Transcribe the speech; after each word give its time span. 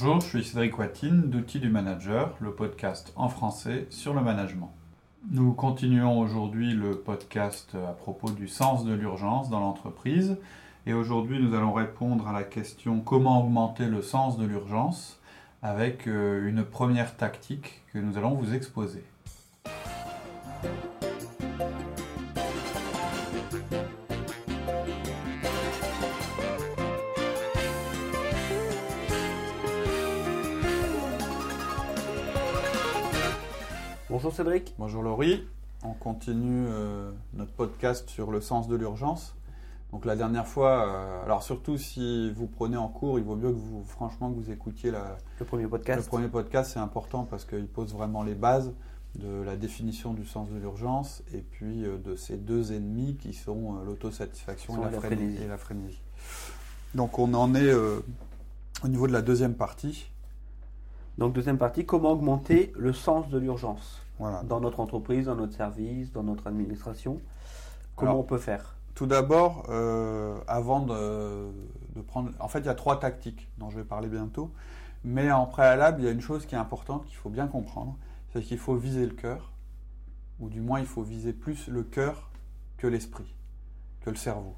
Bonjour, 0.00 0.20
je 0.20 0.26
suis 0.26 0.44
Cédric 0.44 0.78
Watine 0.78 1.30
d'Outils 1.30 1.60
du 1.60 1.68
Manager, 1.68 2.34
le 2.40 2.52
podcast 2.52 3.12
en 3.16 3.28
français 3.28 3.86
sur 3.90 4.14
le 4.14 4.20
management. 4.20 4.72
Nous 5.30 5.52
continuons 5.52 6.18
aujourd'hui 6.18 6.72
le 6.72 6.96
podcast 6.96 7.74
à 7.74 7.92
propos 7.92 8.30
du 8.30 8.48
sens 8.48 8.84
de 8.84 8.94
l'urgence 8.94 9.50
dans 9.50 9.60
l'entreprise 9.60 10.38
et 10.86 10.92
aujourd'hui 10.92 11.40
nous 11.40 11.54
allons 11.54 11.72
répondre 11.72 12.26
à 12.26 12.32
la 12.32 12.42
question 12.42 13.00
comment 13.00 13.44
augmenter 13.44 13.86
le 13.86 14.02
sens 14.02 14.38
de 14.38 14.44
l'urgence? 14.44 15.18
avec 15.62 16.08
euh, 16.08 16.48
une 16.48 16.64
première 16.64 17.16
tactique 17.16 17.82
que 17.92 17.98
nous 17.98 18.18
allons 18.18 18.34
vous 18.34 18.52
exposer. 18.52 19.04
Bonjour 34.32 34.46
Cédric. 34.46 34.74
Bonjour 34.78 35.02
Laurie. 35.02 35.46
On 35.84 35.92
continue 35.92 36.64
euh, 36.66 37.10
notre 37.34 37.52
podcast 37.52 38.08
sur 38.08 38.30
le 38.30 38.40
sens 38.40 38.66
de 38.66 38.76
l'urgence. 38.76 39.36
Donc 39.92 40.06
la 40.06 40.16
dernière 40.16 40.46
fois, 40.46 40.86
euh, 40.88 41.24
alors 41.24 41.42
surtout 41.42 41.76
si 41.76 42.32
vous 42.32 42.46
prenez 42.46 42.78
en 42.78 42.88
cours, 42.88 43.18
il 43.18 43.26
vaut 43.26 43.36
mieux 43.36 43.50
que 43.50 43.58
vous, 43.58 43.84
franchement, 43.84 44.30
que 44.30 44.36
vous 44.36 44.50
écoutiez 44.50 44.90
la, 44.90 45.18
le 45.38 45.44
premier 45.44 45.66
podcast. 45.66 45.98
Le 45.98 46.06
premier 46.06 46.28
podcast, 46.28 46.70
c'est 46.72 46.78
important 46.78 47.24
parce 47.24 47.44
qu'il 47.44 47.66
pose 47.66 47.92
vraiment 47.92 48.22
les 48.22 48.34
bases 48.34 48.72
de 49.16 49.42
la 49.42 49.54
définition 49.54 50.14
du 50.14 50.24
sens 50.24 50.48
de 50.48 50.56
l'urgence 50.56 51.22
et 51.34 51.42
puis 51.42 51.84
euh, 51.84 51.98
de 51.98 52.16
ces 52.16 52.38
deux 52.38 52.72
ennemis 52.72 53.18
qui 53.20 53.34
sont 53.34 53.82
l'autosatisfaction 53.84 54.80
et, 54.88 54.90
la 54.92 54.98
frénésie. 54.98 55.42
et 55.42 55.46
la 55.46 55.58
frénésie. 55.58 56.00
Donc 56.94 57.18
on 57.18 57.34
en 57.34 57.54
est 57.54 57.70
au 57.74 58.88
niveau 58.88 59.06
de 59.06 59.12
la 59.12 59.20
deuxième 59.20 59.54
partie. 59.54 60.10
Donc 61.18 61.32
deuxième 61.32 61.58
partie, 61.58 61.84
comment 61.84 62.12
augmenter 62.12 62.72
le 62.76 62.92
sens 62.92 63.28
de 63.28 63.38
l'urgence 63.38 64.00
dans 64.44 64.60
notre 64.60 64.80
entreprise, 64.80 65.26
dans 65.26 65.34
notre 65.34 65.54
service, 65.54 66.12
dans 66.12 66.22
notre 66.22 66.46
administration? 66.46 67.20
Comment 67.96 68.20
on 68.20 68.22
peut 68.22 68.38
faire? 68.38 68.76
Tout 68.94 69.06
d'abord, 69.06 69.66
euh, 69.68 70.38
avant 70.46 70.80
de, 70.80 71.50
prendre... 72.06 72.30
En 72.40 72.48
fait, 72.48 72.60
il 72.60 72.66
y 72.66 72.68
a 72.68 72.74
trois 72.74 73.00
tactiques 73.00 73.48
dont 73.58 73.70
je 73.70 73.76
vais 73.76 73.84
parler 73.84 74.08
bientôt. 74.08 74.50
Mais 75.04 75.32
en 75.32 75.46
préalable, 75.46 76.00
il 76.00 76.04
y 76.04 76.08
a 76.08 76.12
une 76.12 76.20
chose 76.20 76.46
qui 76.46 76.54
est 76.54 76.58
importante 76.58 77.06
qu'il 77.06 77.16
faut 77.16 77.30
bien 77.30 77.46
comprendre. 77.46 77.96
C'est 78.32 78.42
qu'il 78.42 78.58
faut 78.58 78.76
viser 78.76 79.06
le 79.06 79.14
cœur. 79.14 79.50
Ou 80.40 80.48
du 80.48 80.60
moins, 80.60 80.80
il 80.80 80.86
faut 80.86 81.02
viser 81.02 81.32
plus 81.32 81.68
le 81.68 81.82
cœur 81.82 82.30
que 82.76 82.86
l'esprit, 82.86 83.34
que 84.02 84.10
le 84.10 84.16
cerveau. 84.16 84.56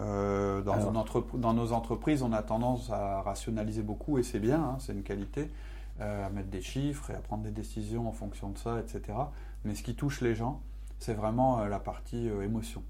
Euh, 0.00 0.62
dans, 0.62 0.92
dans, 1.34 1.54
nos 1.54 1.72
entreprises, 1.72 2.22
on 2.22 2.32
a 2.32 2.42
tendance 2.42 2.90
à 2.90 3.22
rationaliser 3.22 3.82
beaucoup 3.82 4.18
et 4.18 4.24
c'est 4.24 4.40
bien, 4.40 4.60
hein, 4.60 4.76
c'est 4.80 4.92
une 4.92 5.04
qualité. 5.04 5.50
Euh, 6.00 6.26
à 6.26 6.28
mettre 6.28 6.48
des 6.48 6.60
chiffres 6.60 7.08
et 7.12 7.14
à 7.14 7.20
prendre 7.20 7.44
des 7.44 7.52
décisions 7.52 8.08
en 8.08 8.12
fonction 8.12 8.50
de 8.50 8.58
ça, 8.58 8.80
etc. 8.80 9.16
Mais 9.64 9.76
ce 9.76 9.84
qui 9.84 9.94
touche 9.94 10.22
les 10.22 10.34
gens, 10.34 10.60
c'est 10.98 11.14
vraiment 11.14 11.60
euh, 11.60 11.68
la 11.68 11.78
partie 11.78 12.28
euh, 12.28 12.42
émotion. 12.42 12.82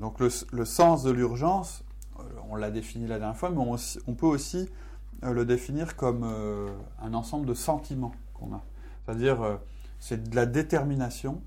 donc 0.00 0.20
le, 0.20 0.64
sens 0.64 1.02
de 1.02 1.10
l'urgence, 1.10 1.84
on 2.48 2.54
l'a 2.54 2.70
défini 2.70 3.08
la 3.08 3.18
dernière 3.18 3.36
fois, 3.36 3.50
mais 3.50 3.60
on, 4.06 4.14
peut 4.14 4.26
aussi 4.26 4.68
le 5.22 5.44
définir 5.44 5.96
comme 5.96 6.24
un 7.02 7.12
ensemble 7.12 7.44
de 7.44 7.54
sentiments 7.54 8.14
qu'on 8.32 8.54
a. 8.54 8.62
C'est-à-dire, 9.04 9.58
c'est 9.98 10.30
de 10.30 10.34
la 10.36 10.46
détermination 10.46 11.42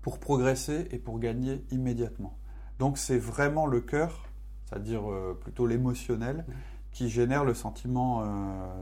pour 0.00 0.18
progresser 0.18 0.88
et 0.92 0.98
pour 0.98 1.18
gagner 1.18 1.62
immédiatement. 1.70 2.38
Donc 2.78 2.96
c'est 2.96 3.18
vraiment 3.18 3.66
le 3.66 3.82
cœur, 3.82 4.24
c'est-à-dire 4.64 5.02
plutôt 5.40 5.66
l'émotionnel, 5.66 6.46
qui 6.92 7.08
génère 7.08 7.44
le 7.44 7.54
sentiment, 7.54 8.22
euh, 8.22 8.24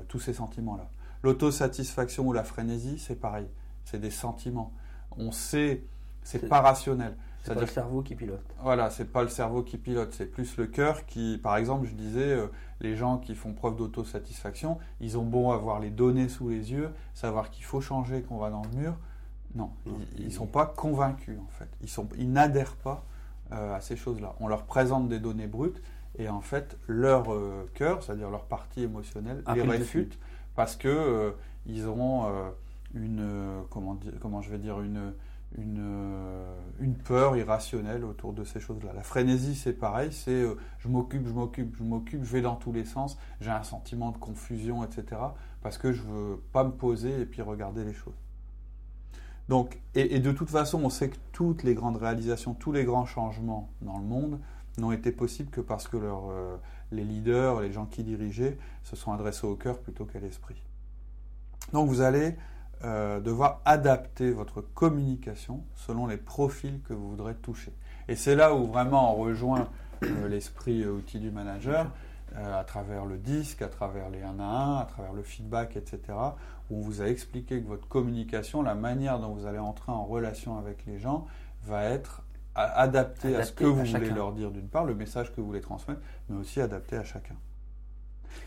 tous 0.08 0.20
ces 0.20 0.32
sentiments-là. 0.32 0.88
L'autosatisfaction 1.22 2.26
ou 2.26 2.32
la 2.32 2.44
frénésie, 2.44 2.98
c'est 2.98 3.16
pareil. 3.16 3.46
C'est 3.84 4.00
des 4.00 4.10
sentiments. 4.10 4.72
On 5.16 5.32
sait, 5.32 5.82
c'est 6.22 6.48
pas 6.48 6.60
rationnel. 6.60 7.16
C'est 7.42 7.54
pas 7.54 7.60
le 7.60 7.66
cerveau 7.66 8.02
qui 8.02 8.14
pilote. 8.14 8.44
Voilà, 8.62 8.90
c'est 8.90 9.06
pas 9.06 9.22
le 9.22 9.28
cerveau 9.28 9.62
qui 9.62 9.78
pilote, 9.78 10.12
c'est 10.12 10.26
plus 10.26 10.56
le 10.56 10.66
cœur 10.66 11.06
qui, 11.06 11.38
par 11.42 11.56
exemple, 11.56 11.86
je 11.86 11.94
disais, 11.94 12.32
euh, 12.32 12.48
les 12.80 12.96
gens 12.96 13.18
qui 13.18 13.34
font 13.34 13.52
preuve 13.52 13.76
d'autosatisfaction, 13.76 14.78
ils 15.00 15.16
ont 15.16 15.24
beau 15.24 15.52
avoir 15.52 15.80
les 15.80 15.90
données 15.90 16.28
sous 16.28 16.48
les 16.48 16.72
yeux, 16.72 16.90
savoir 17.14 17.50
qu'il 17.50 17.64
faut 17.64 17.80
changer, 17.80 18.22
qu'on 18.22 18.36
va 18.38 18.50
dans 18.50 18.62
le 18.62 18.78
mur. 18.78 18.96
Non, 19.54 19.70
ils, 20.18 20.26
ne 20.26 20.30
sont 20.30 20.46
pas 20.46 20.66
convaincus 20.66 21.38
en 21.38 21.50
fait. 21.50 21.68
Ils 21.80 21.88
sont, 21.88 22.06
ils 22.18 22.30
n'adhèrent 22.30 22.76
pas 22.76 23.06
euh, 23.52 23.74
à 23.74 23.80
ces 23.80 23.96
choses-là. 23.96 24.34
On 24.40 24.48
leur 24.48 24.64
présente 24.64 25.08
des 25.08 25.18
données 25.18 25.46
brutes 25.46 25.80
et 26.18 26.28
en 26.28 26.40
fait 26.40 26.76
leur 26.86 27.32
euh, 27.32 27.68
cœur, 27.74 28.02
c'est-à-dire 28.02 28.30
leur 28.30 28.44
partie 28.44 28.82
émotionnelle, 28.82 29.42
les 29.54 29.62
réfute 29.62 30.18
parce 30.54 30.76
que 30.76 30.88
euh, 30.88 31.30
ils 31.66 31.86
auront 31.86 32.26
euh, 32.26 32.50
une 32.94 33.62
comment 33.70 33.94
dire, 33.94 34.12
comment 34.20 34.42
je 34.42 34.50
vais 34.50 34.58
dire 34.58 34.80
une 34.80 35.14
une, 35.56 35.82
une 36.78 36.94
peur 36.94 37.34
irrationnelle 37.34 38.04
autour 38.04 38.34
de 38.34 38.44
ces 38.44 38.60
choses-là. 38.60 38.92
La 38.94 39.02
frénésie, 39.02 39.54
c'est 39.54 39.72
pareil, 39.72 40.12
c'est 40.12 40.44
je 40.78 40.88
m'occupe, 40.88 41.26
je 41.26 41.32
m'occupe, 41.32 41.74
je 41.74 41.82
m'occupe, 41.84 42.22
je 42.22 42.30
vais 42.30 42.42
dans 42.42 42.56
tous 42.56 42.70
les 42.70 42.84
sens, 42.84 43.16
j'ai 43.40 43.50
un 43.50 43.62
sentiment 43.62 44.10
de 44.10 44.18
confusion, 44.18 44.84
etc. 44.84 45.22
Parce 45.62 45.78
que 45.78 45.90
je 45.90 46.02
veux 46.02 46.42
pas 46.52 46.64
me 46.64 46.72
poser 46.72 47.22
et 47.22 47.24
puis 47.24 47.40
regarder 47.40 47.82
les 47.82 47.94
choses. 47.94 48.12
Donc, 49.48 49.80
et, 49.94 50.16
et 50.16 50.18
de 50.18 50.32
toute 50.32 50.50
façon, 50.50 50.82
on 50.84 50.90
sait 50.90 51.08
que 51.08 51.16
toutes 51.32 51.62
les 51.62 51.72
grandes 51.72 51.96
réalisations, 51.96 52.52
tous 52.52 52.72
les 52.72 52.84
grands 52.84 53.06
changements 53.06 53.70
dans 53.80 53.96
le 53.96 54.04
monde 54.04 54.40
n'ont 54.78 54.92
été 54.92 55.12
possibles 55.12 55.50
que 55.50 55.60
parce 55.60 55.88
que 55.88 55.96
euh, 55.96 56.56
les 56.92 57.04
leaders, 57.04 57.60
les 57.60 57.72
gens 57.72 57.86
qui 57.86 58.02
dirigeaient, 58.02 58.58
se 58.82 58.96
sont 58.96 59.12
adressés 59.12 59.46
au 59.46 59.56
cœur 59.56 59.78
plutôt 59.78 60.04
qu'à 60.04 60.20
l'esprit. 60.20 60.62
Donc 61.72 61.88
vous 61.88 62.00
allez 62.00 62.36
euh, 62.84 63.20
devoir 63.20 63.60
adapter 63.64 64.30
votre 64.30 64.60
communication 64.60 65.64
selon 65.74 66.06
les 66.06 66.16
profils 66.16 66.80
que 66.82 66.94
vous 66.94 67.10
voudrez 67.10 67.34
toucher. 67.34 67.72
Et 68.08 68.16
c'est 68.16 68.36
là 68.36 68.54
où 68.54 68.66
vraiment 68.66 69.14
on 69.14 69.22
rejoint 69.22 69.68
euh, 70.02 70.28
l'esprit 70.28 70.86
outil 70.86 71.18
du 71.18 71.30
manager, 71.30 71.90
à 72.36 72.62
travers 72.62 73.06
le 73.06 73.16
disque, 73.16 73.62
à 73.62 73.68
travers 73.68 74.10
les 74.10 74.22
1 74.22 74.38
à 74.38 74.44
1, 74.44 74.76
à 74.80 74.84
travers 74.84 75.14
le 75.14 75.22
feedback, 75.22 75.76
etc., 75.76 75.98
où 76.68 76.76
on 76.76 76.80
vous 76.82 77.00
a 77.00 77.06
expliqué 77.06 77.60
que 77.62 77.66
votre 77.66 77.88
communication, 77.88 78.62
la 78.62 78.74
manière 78.74 79.18
dont 79.18 79.32
vous 79.32 79.46
allez 79.46 79.58
entrer 79.58 79.92
en 79.92 80.04
relation 80.04 80.58
avec 80.58 80.84
les 80.86 80.98
gens, 80.98 81.26
va 81.64 81.84
être 81.84 82.22
adapté, 82.54 83.36
à 83.36 83.44
ce 83.44 83.52
que 83.52 83.64
vous 83.64 83.84
voulez 83.84 84.10
leur 84.10 84.32
dire 84.32 84.50
d'une 84.50 84.68
part, 84.68 84.84
le 84.84 84.94
message 84.94 85.32
que 85.32 85.40
vous 85.40 85.46
voulez 85.46 85.60
transmettre, 85.60 86.00
mais 86.28 86.36
aussi 86.38 86.60
adapté 86.60 86.96
à 86.96 87.04
chacun. 87.04 87.36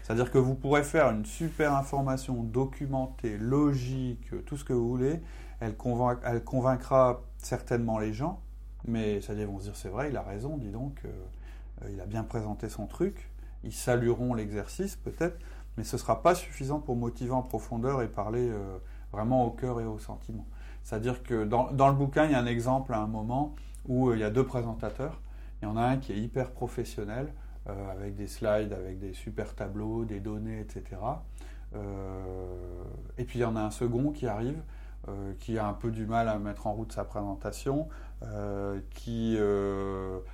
C'est-à-dire 0.04 0.32
que 0.32 0.38
vous 0.38 0.56
pourrez 0.56 0.84
faire 0.84 1.10
une 1.10 1.26
super 1.26 1.74
information 1.74 2.44
documentée, 2.44 3.38
logique, 3.38 4.46
tout 4.46 4.58
ce 4.58 4.64
que 4.64 4.74
vous 4.74 4.90
voulez, 4.90 5.22
elle, 5.60 5.76
elle 6.24 6.44
convaincra 6.44 7.22
certainement 7.38 8.00
les 8.00 8.14
gens, 8.14 8.42
mais 8.88 9.22
ça 9.22 9.36
dire 9.36 9.48
vont 9.48 9.60
se 9.60 9.66
dire 9.66 9.76
c'est 9.76 9.90
vrai, 9.90 10.10
il 10.10 10.18
a 10.18 10.24
raison, 10.24 10.58
dis 10.58 10.72
donc, 10.72 11.02
euh, 11.06 11.90
il 11.92 12.00
a 12.02 12.06
bien 12.06 12.24
présenté 12.24 12.70
son 12.70 12.88
truc, 12.88 13.30
ils 13.64 13.74
salueront 13.74 14.34
l'exercice 14.34 14.96
peut-être, 14.96 15.38
mais 15.78 15.84
ce 15.84 15.96
ne 15.96 16.00
sera 16.00 16.22
pas 16.22 16.36
suffisant 16.36 16.80
pour 16.80 16.96
motiver 16.96 17.32
en 17.32 17.44
profondeur 17.44 18.02
et 18.02 18.08
parler 18.08 18.50
euh, 18.50 18.78
vraiment 19.12 19.46
au 19.46 19.52
cœur 19.52 19.80
et 19.80 19.86
au 19.86 20.00
sentiment. 20.00 20.46
C'est-à-dire 20.84 21.22
que 21.24 21.44
dans, 21.44 21.72
dans, 21.72 21.88
le 21.88 21.94
bouquin, 21.94 22.26
il 22.26 22.32
y 22.32 22.36
a 22.36 22.40
un 22.40 22.48
exemple 22.48 22.94
à 22.94 23.00
un 23.00 23.08
moment 23.08 23.56
où 23.86 24.10
euh, 24.10 24.16
il 24.16 24.20
y 24.20 24.24
a 24.24 24.30
deux 24.30 24.46
présentateurs. 24.46 25.20
Il 25.62 25.66
y 25.66 25.68
en 25.68 25.78
a 25.78 25.84
un 25.84 25.98
qui 25.98 26.12
est 26.14 26.18
hyper 26.18 26.52
professionnel, 26.52 27.34
euh, 27.70 27.92
avec 27.92 28.16
des 28.16 28.28
slides, 28.28 28.74
avec 28.74 29.00
des 29.00 29.14
super 29.14 29.54
tableaux, 29.56 30.06
des 30.06 30.20
données, 30.20 30.60
etc. 30.60 30.84
Euh, 31.76 32.84
et 33.18 33.24
puis 33.24 33.40
il 33.40 33.42
y 33.44 33.46
en 33.46 33.56
a 33.56 33.62
un 33.62 33.72
second 33.72 34.12
qui 34.12 34.28
arrive, 34.28 34.62
qui 35.40 35.58
a 35.58 35.66
un 35.66 35.74
peu 35.74 35.90
du 35.90 36.06
mal 36.06 36.30
à 36.30 36.38
mettre 36.38 36.68
en 36.68 36.74
route 36.74 36.92
sa 36.92 37.04
présentation, 37.04 37.90
qui 38.92 39.36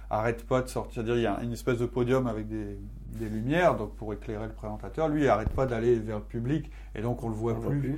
arrête 0.09 0.45
pas 0.45 0.61
de 0.61 0.67
sortir. 0.67 1.05
Dire, 1.05 1.15
il 1.15 1.21
y 1.21 1.25
a 1.25 1.41
une 1.41 1.53
espèce 1.53 1.77
de 1.77 1.85
podium 1.85 2.27
avec 2.27 2.49
des, 2.49 2.77
lumières, 3.17 3.77
donc 3.77 3.95
pour 3.95 4.13
éclairer 4.13 4.45
le 4.45 4.51
présentateur. 4.51 5.07
Lui, 5.07 5.23
il 5.23 5.29
arrête 5.29 5.51
pas 5.51 5.67
d'aller 5.67 5.97
vers 5.99 6.17
le 6.17 6.25
public, 6.25 6.69
et 6.95 7.01
donc 7.01 7.23
on 7.23 7.29
le 7.29 7.33
voit 7.33 7.57
plus, 7.57 7.97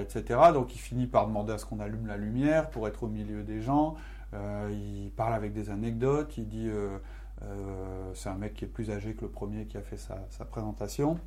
etc. 0.00 0.38
Donc 0.52 0.72
il 0.76 0.78
finit 0.78 1.08
par 1.08 1.26
demander 1.26 1.52
à 1.52 1.58
ce 1.58 1.66
qu'on 1.66 1.80
allume 1.80 2.06
la 2.06 2.16
lumière 2.16 2.70
pour 2.70 2.86
être 2.86 3.02
au 3.02 3.08
milieu 3.08 3.42
des 3.42 3.60
gens. 3.60 3.96
Euh, 4.34 4.70
il 4.72 5.10
parle 5.12 5.34
avec 5.34 5.52
des 5.52 5.70
anecdotes, 5.70 6.36
il 6.36 6.48
dit, 6.48 6.68
euh, 6.68 6.98
euh, 7.42 8.10
c'est 8.14 8.28
un 8.28 8.36
mec 8.36 8.54
qui 8.54 8.64
est 8.64 8.68
plus 8.68 8.90
âgé 8.90 9.14
que 9.14 9.22
le 9.22 9.30
premier 9.30 9.66
qui 9.66 9.76
a 9.76 9.82
fait 9.82 9.96
sa, 9.96 10.44
présentation. 10.44 11.18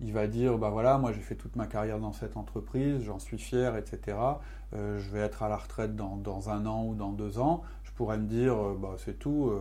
il 0.00 0.12
va 0.12 0.26
dire, 0.26 0.56
bah 0.58 0.70
voilà, 0.70 0.96
moi 0.98 1.12
j'ai 1.12 1.20
fait 1.20 1.34
toute 1.34 1.56
ma 1.56 1.66
carrière 1.66 1.98
dans 1.98 2.12
cette 2.12 2.36
entreprise, 2.36 3.02
j'en 3.02 3.18
suis 3.18 3.38
fier, 3.38 3.76
etc. 3.76 4.16
je 4.72 5.10
vais 5.10 5.20
être 5.20 5.42
à 5.42 5.48
la 5.48 5.56
retraite 5.56 5.96
dans, 5.96 6.50
un 6.50 6.66
an 6.66 6.84
ou 6.84 6.94
dans 6.94 7.12
deux 7.12 7.38
ans. 7.38 7.62
Je 7.82 7.92
pourrais 7.92 8.18
me 8.18 8.26
dire, 8.26 8.56
bah 8.74 8.94
c'est 8.98 9.18
tout, 9.18 9.52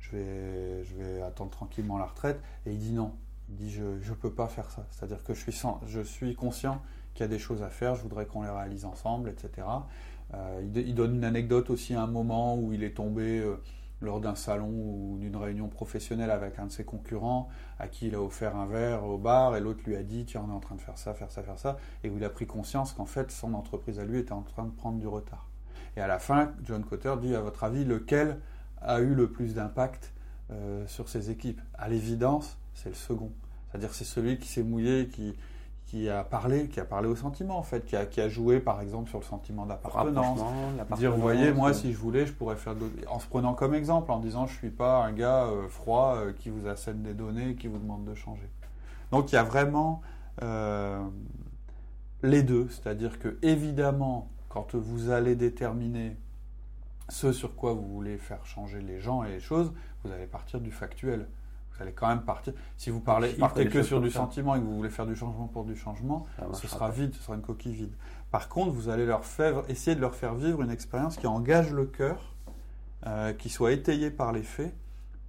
je, 0.00 0.16
vais, 0.16 0.84
je 0.84 0.94
vais 0.96 1.22
attendre 1.22 1.50
tranquillement 1.50 1.98
la 1.98 2.06
retraite. 2.06 2.40
Et 2.66 2.72
il 2.72 2.78
dit 2.78 2.92
non, 2.92 3.12
il 3.50 3.56
dit 3.56 3.70
je 3.70 3.82
ne 3.84 4.14
peux 4.16 4.32
pas 4.32 4.48
faire 4.48 4.70
ça. 4.70 4.86
C'est-à-dire 4.90 5.22
que 5.22 5.34
je 5.34 5.40
suis, 5.40 5.62
je 5.86 6.00
suis 6.00 6.34
conscient 6.34 6.82
qu'il 7.14 7.24
y 7.24 7.28
a 7.28 7.28
des 7.28 7.38
choses 7.38 7.62
à 7.62 7.68
faire, 7.68 7.94
je 7.94 8.02
voudrais 8.02 8.26
qu'on 8.26 8.42
les 8.42 8.50
réalise 8.50 8.84
ensemble, 8.84 9.28
etc. 9.28 9.66
Euh, 10.34 10.62
il, 10.74 10.94
donne 10.94 11.16
une 11.16 11.24
anecdote 11.24 11.70
aussi 11.70 11.94
à 11.94 12.02
un 12.02 12.06
moment 12.06 12.56
où 12.56 12.72
il 12.72 12.84
est 12.84 12.96
tombé 12.96 13.38
euh, 13.38 13.56
lors 14.00 14.20
d'un 14.20 14.34
salon 14.34 14.70
ou 14.70 15.18
d'une 15.20 15.36
réunion 15.36 15.68
professionnelle 15.68 16.30
avec 16.30 16.58
un 16.58 16.66
de 16.66 16.72
ses 16.72 16.84
concurrents, 16.84 17.48
à 17.78 17.88
qui 17.88 18.08
il 18.08 18.14
a 18.14 18.22
offert 18.22 18.56
un 18.56 18.66
verre 18.66 19.04
au 19.04 19.18
bar, 19.18 19.56
et 19.56 19.60
l'autre 19.60 19.80
lui 19.86 19.96
a 19.96 20.02
dit, 20.02 20.24
tiens, 20.24 20.44
on 20.46 20.50
est 20.50 20.56
en 20.56 20.60
train 20.60 20.74
de 20.74 20.80
faire 20.80 20.98
ça, 20.98 21.14
faire 21.14 21.30
ça, 21.30 21.42
faire 21.42 21.58
ça, 21.58 21.76
et 22.02 22.10
où 22.10 22.16
il 22.16 22.24
a 22.24 22.30
pris 22.30 22.46
conscience 22.46 22.92
qu'en 22.92 23.06
fait, 23.06 23.30
son 23.30 23.54
entreprise 23.54 23.98
à 23.98 24.04
lui 24.04 24.18
était 24.18 24.32
en 24.32 24.42
train 24.42 24.64
de 24.64 24.70
prendre 24.70 24.98
du 24.98 25.06
retard. 25.06 25.46
Et 25.96 26.00
à 26.00 26.06
la 26.06 26.18
fin, 26.18 26.52
John 26.64 26.84
Cotter 26.84 27.14
dit, 27.20 27.34
à 27.34 27.40
votre 27.40 27.64
avis, 27.64 27.84
lequel 27.84 28.38
a 28.80 29.00
eu 29.00 29.14
le 29.14 29.30
plus 29.30 29.54
d'impact 29.54 30.12
euh, 30.50 30.86
sur 30.86 31.08
ses 31.08 31.30
équipes? 31.30 31.60
À 31.74 31.88
l'évidence, 31.88 32.58
c'est 32.74 32.88
le 32.88 32.94
second. 32.94 33.30
C'est-à-dire 33.70 33.94
c'est 33.94 34.04
celui 34.04 34.38
qui 34.38 34.48
s'est 34.48 34.62
mouillé, 34.62 35.08
qui, 35.08 35.34
qui 35.92 36.08
a 36.08 36.24
parlé, 36.24 36.68
qui 36.68 36.80
a 36.80 36.86
parlé 36.86 37.06
au 37.06 37.14
sentiment 37.14 37.58
en 37.58 37.62
fait, 37.62 37.84
qui 37.84 37.96
a, 37.96 38.06
qui 38.06 38.22
a 38.22 38.30
joué 38.30 38.60
par 38.60 38.80
exemple 38.80 39.10
sur 39.10 39.18
le 39.18 39.26
sentiment 39.26 39.66
d'appartenance. 39.66 40.40
Dire, 40.96 41.14
voyez, 41.14 41.52
moi 41.52 41.74
si 41.74 41.92
je 41.92 41.98
voulais, 41.98 42.24
je 42.24 42.32
pourrais 42.32 42.56
faire 42.56 42.74
d'autres. 42.74 42.94
En 43.10 43.18
se 43.18 43.26
prenant 43.26 43.52
comme 43.52 43.74
exemple, 43.74 44.10
en 44.10 44.18
disant 44.18 44.46
je 44.46 44.56
suis 44.56 44.70
pas 44.70 45.04
un 45.04 45.12
gars 45.12 45.44
euh, 45.44 45.68
froid 45.68 46.14
euh, 46.16 46.32
qui 46.32 46.48
vous 46.48 46.66
assène 46.66 47.02
des 47.02 47.12
données, 47.12 47.56
qui 47.56 47.66
vous 47.66 47.76
demande 47.76 48.06
de 48.06 48.14
changer. 48.14 48.48
Donc 49.10 49.32
il 49.32 49.34
y 49.34 49.38
a 49.38 49.42
vraiment 49.42 50.00
euh, 50.42 50.98
les 52.22 52.42
deux, 52.42 52.68
c'est-à-dire 52.70 53.18
que 53.18 53.36
évidemment, 53.42 54.30
quand 54.48 54.74
vous 54.74 55.10
allez 55.10 55.34
déterminer 55.36 56.16
ce 57.10 57.34
sur 57.34 57.54
quoi 57.54 57.74
vous 57.74 57.86
voulez 57.86 58.16
faire 58.16 58.46
changer 58.46 58.80
les 58.80 58.98
gens 58.98 59.24
et 59.24 59.28
les 59.28 59.40
choses, 59.40 59.74
vous 60.04 60.10
allez 60.10 60.26
partir 60.26 60.58
du 60.58 60.70
factuel 60.70 61.28
vous 61.74 61.82
allez 61.82 61.92
quand 61.92 62.08
même 62.08 62.22
partir. 62.22 62.52
Si 62.76 62.90
vous 62.90 63.00
parlez, 63.00 63.32
partez 63.34 63.68
que 63.68 63.82
sur 63.82 64.00
du 64.00 64.10
sentiment 64.10 64.54
et 64.54 64.60
que 64.60 64.64
vous 64.64 64.76
voulez 64.76 64.90
faire 64.90 65.06
du 65.06 65.16
changement 65.16 65.46
pour 65.46 65.64
du 65.64 65.76
changement, 65.76 66.26
ce 66.52 66.66
sera 66.66 66.90
vide, 66.90 67.14
ce 67.14 67.22
sera 67.22 67.34
une 67.34 67.42
coquille 67.42 67.74
vide. 67.74 67.94
Par 68.30 68.48
contre, 68.48 68.72
vous 68.72 68.88
allez 68.88 69.04
leur 69.04 69.24
faire, 69.24 69.62
essayer 69.68 69.94
de 69.94 70.00
leur 70.00 70.14
faire 70.14 70.34
vivre 70.34 70.62
une 70.62 70.70
expérience 70.70 71.16
qui 71.16 71.26
engage 71.26 71.70
le 71.72 71.84
cœur, 71.84 72.34
euh, 73.06 73.32
qui 73.32 73.48
soit 73.48 73.72
étayée 73.72 74.10
par 74.10 74.32
les 74.32 74.42
faits, 74.42 74.74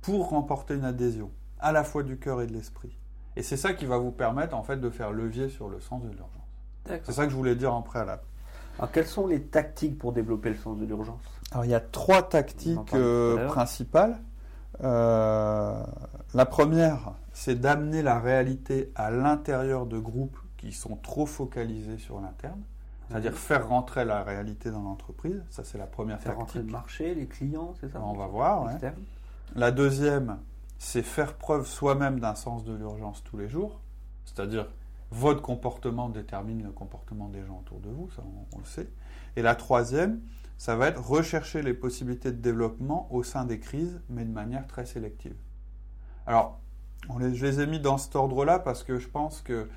pour 0.02 0.30
remporter 0.30 0.76
une 0.76 0.86
adhésion, 0.86 1.32
à 1.60 1.72
la 1.72 1.84
fois 1.84 2.04
du 2.04 2.18
cœur 2.18 2.42
et 2.42 2.48
de 2.48 2.54
l'esprit. 2.54 2.98
Et 3.36 3.44
c'est 3.44 3.58
ça 3.58 3.74
qui 3.74 3.86
va 3.86 3.98
vous 3.98 4.12
permettre 4.12 4.56
en 4.56 4.64
fait 4.64 4.78
de 4.78 4.90
faire 4.90 5.12
levier 5.12 5.50
sur 5.50 5.68
le 5.70 5.80
sens 5.80 6.02
de 6.04 6.10
l'urgence. 6.10 6.30
C'est 6.86 7.14
ça 7.14 7.26
que 7.26 7.32
je 7.32 7.36
voulais 7.36 7.56
dire 7.56 7.74
en 7.74 7.82
préalable. 7.82 8.22
Alors, 8.78 8.92
quelles 8.92 9.08
sont 9.08 9.28
les 9.28 9.42
tactiques 9.42 9.98
pour 9.98 10.14
développer 10.14 10.50
le 10.50 10.56
sens 10.56 10.78
de 10.78 10.86
l'urgence? 10.86 11.22
Alors, 11.52 11.66
il 11.66 11.72
y 11.72 11.76
a 11.76 11.80
trois 11.80 12.24
tactiques 12.24 12.94
euh, 12.94 13.48
principales. 13.48 14.20
Euh, 14.82 15.84
la 16.34 16.46
première, 16.46 17.14
c'est 17.34 17.60
d'amener 17.60 18.02
la 18.02 18.20
réalité 18.20 18.92
à 18.96 19.12
l'intérieur 19.12 19.86
de 19.86 20.00
groupes 20.00 20.38
qui 20.58 20.72
sont 20.72 20.96
trop 20.96 21.26
focalisés 21.26 21.98
sur 21.98 22.20
l'interne. 22.20 22.62
C'est-à-dire 23.10 23.34
faire 23.34 23.68
rentrer 23.68 24.06
la 24.06 24.24
réalité 24.24 24.72
dans 24.72 24.82
l'entreprise. 24.82 25.44
Ça, 25.50 25.64
c'est 25.64 25.78
la 25.78 25.86
première 25.86 26.20
faire 26.20 26.38
rentrer 26.38 26.60
le 26.60 26.72
marché, 26.72 27.14
les 27.14 27.28
clients, 27.28 27.74
c'est 27.80 27.92
ça? 27.92 28.02
On 28.02 28.14
va 28.14 28.28
voir. 28.28 28.68
La 29.56 29.72
deuxième, 29.72 30.40
c'est 30.80 31.04
faire 31.04 31.36
preuve 31.36 31.68
soi-même 31.68 32.20
d'un 32.20 32.34
sens 32.34 32.64
de 32.64 32.74
l'urgence 32.74 33.24
tous 33.24 33.38
les 33.38 33.50
jours. 33.50 33.82
C'est-à-dire, 34.26 34.68
votre 35.12 35.42
comportement 35.42 36.10
détermine 36.10 36.64
le 36.64 36.72
comportement 36.72 37.30
des 37.30 37.46
gens 37.46 37.60
autour 37.60 37.80
de 37.82 37.90
vous, 37.90 38.10
ça 38.16 38.24
on 38.52 38.58
le 38.58 38.66
sait. 38.66 38.90
Et 39.36 39.44
la 39.44 39.54
troisième, 39.54 40.22
ça 40.64 40.78
va 40.78 40.88
être 40.88 41.06
rechercher 41.06 41.62
les 41.62 41.74
possibilités 41.74 42.32
de 42.32 42.38
développement 42.38 43.10
au 43.12 43.22
sein 43.22 43.44
des 43.44 43.60
crises, 43.60 44.00
mais 44.08 44.24
de 44.24 44.32
manière 44.32 44.66
très 44.66 44.86
sélective. 44.86 45.36
Alors, 46.26 46.62
on 47.10 47.18
les, 47.18 47.36
je 47.36 47.46
les 47.46 47.60
ai 47.60 47.68
mis 47.68 47.82
dans 47.82 47.98
cet 47.98 48.16
ordre-là 48.16 48.60
parce 48.60 48.82
que 48.86 48.98
je 48.98 49.10
pense 49.10 49.42
que 49.42 49.68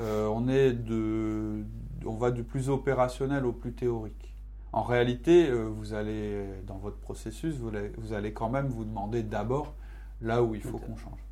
euh, 0.00 0.26
on, 0.26 0.46
est 0.46 0.74
de, 0.74 1.64
on 2.04 2.12
va 2.12 2.30
du 2.30 2.44
plus 2.44 2.68
opérationnel 2.68 3.46
au 3.46 3.54
plus 3.54 3.72
théorique. 3.72 4.36
En 4.74 4.82
réalité, 4.82 5.48
euh, 5.48 5.62
vous 5.62 5.94
allez, 5.94 6.46
dans 6.66 6.76
votre 6.76 6.98
processus, 6.98 7.56
vous 7.56 7.68
allez, 7.68 7.92
vous 7.96 8.12
allez 8.12 8.34
quand 8.34 8.50
même 8.50 8.66
vous 8.66 8.84
demander 8.84 9.22
d'abord 9.22 9.74
là 10.20 10.42
où 10.42 10.54
il 10.54 10.60
faut 10.60 10.76
qu'on 10.76 10.96
change. 10.96 11.24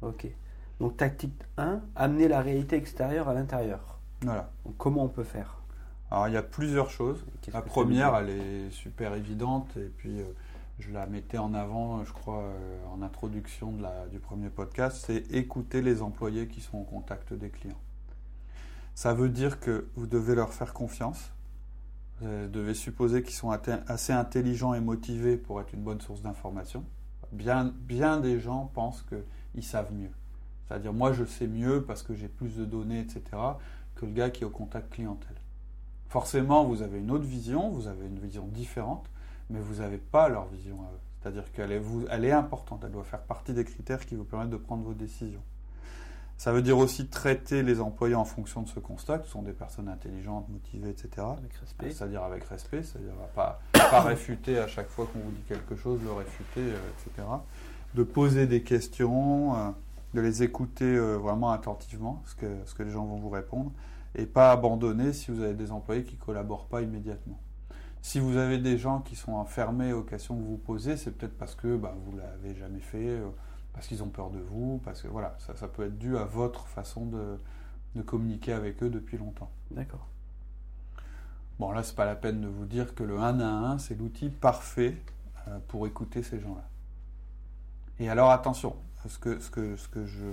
Ok. 0.00 0.28
Donc 0.80 0.96
tactique 0.96 1.42
1, 1.58 1.82
amener 1.94 2.28
la 2.28 2.40
réalité 2.40 2.76
extérieure 2.76 3.28
à 3.28 3.34
l'intérieur. 3.34 3.98
Voilà. 4.22 4.50
Donc, 4.64 4.78
comment 4.78 5.04
on 5.04 5.08
peut 5.08 5.24
faire? 5.24 5.57
Alors 6.10 6.28
il 6.28 6.34
y 6.34 6.36
a 6.36 6.42
plusieurs 6.42 6.90
choses. 6.90 7.24
La 7.52 7.62
première, 7.62 8.16
elle 8.16 8.30
est 8.30 8.70
super 8.70 9.14
évidente 9.14 9.76
et 9.76 9.90
puis 9.96 10.20
euh, 10.20 10.24
je 10.78 10.90
la 10.90 11.06
mettais 11.06 11.38
en 11.38 11.54
avant, 11.54 12.04
je 12.04 12.12
crois, 12.12 12.42
euh, 12.42 12.86
en 12.92 13.02
introduction 13.02 13.72
de 13.72 13.82
la, 13.82 14.06
du 14.06 14.18
premier 14.18 14.48
podcast, 14.48 15.04
c'est 15.06 15.30
écouter 15.32 15.82
les 15.82 16.02
employés 16.02 16.48
qui 16.48 16.60
sont 16.60 16.78
au 16.78 16.84
contact 16.84 17.32
des 17.34 17.50
clients. 17.50 17.80
Ça 18.94 19.14
veut 19.14 19.28
dire 19.28 19.60
que 19.60 19.88
vous 19.96 20.06
devez 20.06 20.34
leur 20.34 20.52
faire 20.52 20.72
confiance. 20.72 21.30
Vous 22.20 22.48
devez 22.48 22.74
supposer 22.74 23.22
qu'ils 23.22 23.36
sont 23.36 23.52
assez 23.86 24.12
intelligents 24.12 24.74
et 24.74 24.80
motivés 24.80 25.36
pour 25.36 25.60
être 25.60 25.72
une 25.72 25.84
bonne 25.84 26.00
source 26.00 26.20
d'information. 26.20 26.84
Bien, 27.30 27.72
bien 27.82 28.18
des 28.18 28.40
gens 28.40 28.72
pensent 28.74 29.04
qu'ils 29.04 29.62
savent 29.62 29.92
mieux. 29.94 30.10
C'est-à-dire, 30.66 30.92
moi, 30.92 31.12
je 31.12 31.24
sais 31.24 31.46
mieux 31.46 31.84
parce 31.84 32.02
que 32.02 32.14
j'ai 32.14 32.26
plus 32.26 32.56
de 32.56 32.64
données, 32.64 32.98
etc., 33.00 33.22
que 33.94 34.04
le 34.04 34.12
gars 34.12 34.30
qui 34.30 34.42
est 34.42 34.46
au 34.46 34.50
contact 34.50 34.92
clientèle. 34.92 35.37
Forcément, 36.08 36.64
vous 36.64 36.82
avez 36.82 36.98
une 36.98 37.10
autre 37.10 37.26
vision, 37.26 37.68
vous 37.68 37.86
avez 37.86 38.06
une 38.06 38.18
vision 38.18 38.46
différente, 38.46 39.04
mais 39.50 39.60
vous 39.60 39.82
n'avez 39.82 39.98
pas 39.98 40.28
leur 40.28 40.46
vision 40.46 40.80
à 40.80 40.86
eux. 40.86 40.98
C'est-à-dire 41.20 41.52
qu'elle 41.52 41.72
est, 41.72 41.82
elle 42.10 42.24
est 42.24 42.32
importante, 42.32 42.82
elle 42.84 42.92
doit 42.92 43.04
faire 43.04 43.22
partie 43.22 43.52
des 43.52 43.64
critères 43.64 44.06
qui 44.06 44.14
vous 44.14 44.24
permettent 44.24 44.50
de 44.50 44.56
prendre 44.56 44.84
vos 44.84 44.94
décisions. 44.94 45.42
Ça 46.38 46.52
veut 46.52 46.62
dire 46.62 46.78
aussi 46.78 47.08
traiter 47.08 47.64
les 47.64 47.80
employés 47.80 48.14
en 48.14 48.24
fonction 48.24 48.62
de 48.62 48.68
ce 48.68 48.78
constat, 48.78 49.20
ce 49.24 49.30
sont 49.30 49.42
des 49.42 49.52
personnes 49.52 49.88
intelligentes, 49.88 50.48
motivées, 50.48 50.90
etc. 50.90 51.26
Avec 51.36 51.52
respect. 51.54 51.90
C'est-à-dire 51.90 52.22
avec 52.22 52.44
respect, 52.44 52.84
c'est-à-dire 52.84 53.12
pas, 53.34 53.60
pas 53.72 54.00
réfuter 54.02 54.56
à 54.56 54.68
chaque 54.68 54.88
fois 54.88 55.08
qu'on 55.12 55.18
vous 55.18 55.32
dit 55.32 55.42
quelque 55.48 55.74
chose, 55.74 56.00
le 56.04 56.12
réfuter, 56.12 56.60
euh, 56.60 56.78
etc. 57.06 57.26
De 57.94 58.04
poser 58.04 58.46
des 58.46 58.62
questions, 58.62 59.56
euh, 59.56 59.70
de 60.14 60.20
les 60.20 60.44
écouter 60.44 60.84
euh, 60.84 61.16
vraiment 61.16 61.50
attentivement, 61.50 62.22
ce 62.24 62.36
que, 62.36 62.46
ce 62.66 62.74
que 62.74 62.84
les 62.84 62.92
gens 62.92 63.04
vont 63.04 63.16
vous 63.16 63.30
répondre 63.30 63.72
et 64.14 64.26
pas 64.26 64.50
abandonner 64.52 65.12
si 65.12 65.30
vous 65.30 65.42
avez 65.42 65.54
des 65.54 65.70
employés 65.72 66.04
qui 66.04 66.16
ne 66.16 66.20
collaborent 66.20 66.66
pas 66.66 66.82
immédiatement. 66.82 67.38
Si 68.00 68.20
vous 68.20 68.36
avez 68.36 68.58
des 68.58 68.78
gens 68.78 69.00
qui 69.00 69.16
sont 69.16 69.32
enfermés 69.32 69.92
aux 69.92 70.02
questions 70.02 70.36
que 70.36 70.42
vous 70.42 70.56
posez, 70.56 70.96
c'est 70.96 71.10
peut-être 71.10 71.36
parce 71.36 71.54
que 71.54 71.76
bah, 71.76 71.94
vous 72.04 72.12
ne 72.12 72.20
l'avez 72.20 72.54
jamais 72.54 72.80
fait, 72.80 73.08
euh, 73.08 73.28
parce 73.72 73.86
qu'ils 73.86 74.02
ont 74.02 74.08
peur 74.08 74.30
de 74.30 74.38
vous, 74.38 74.80
parce 74.84 75.02
que 75.02 75.08
voilà, 75.08 75.34
ça, 75.38 75.54
ça 75.56 75.68
peut 75.68 75.84
être 75.84 75.98
dû 75.98 76.16
à 76.16 76.24
votre 76.24 76.66
façon 76.68 77.06
de, 77.06 77.38
de 77.96 78.02
communiquer 78.02 78.52
avec 78.52 78.82
eux 78.82 78.90
depuis 78.90 79.18
longtemps. 79.18 79.50
D'accord. 79.70 80.06
Bon, 81.58 81.72
là, 81.72 81.82
c'est 81.82 81.96
pas 81.96 82.04
la 82.04 82.14
peine 82.14 82.40
de 82.40 82.46
vous 82.46 82.66
dire 82.66 82.94
que 82.94 83.02
le 83.02 83.18
1 83.18 83.40
à 83.40 83.46
1, 83.46 83.78
c'est 83.78 83.96
l'outil 83.96 84.30
parfait 84.30 84.96
euh, 85.48 85.58
pour 85.66 85.86
écouter 85.86 86.22
ces 86.22 86.38
gens-là. 86.40 86.68
Et 87.98 88.08
alors, 88.08 88.30
attention, 88.30 88.76
ce 89.08 89.18
que, 89.18 89.40
ce, 89.40 89.50
que, 89.50 89.76
ce 89.76 89.88
que 89.88 90.06
je 90.06 90.24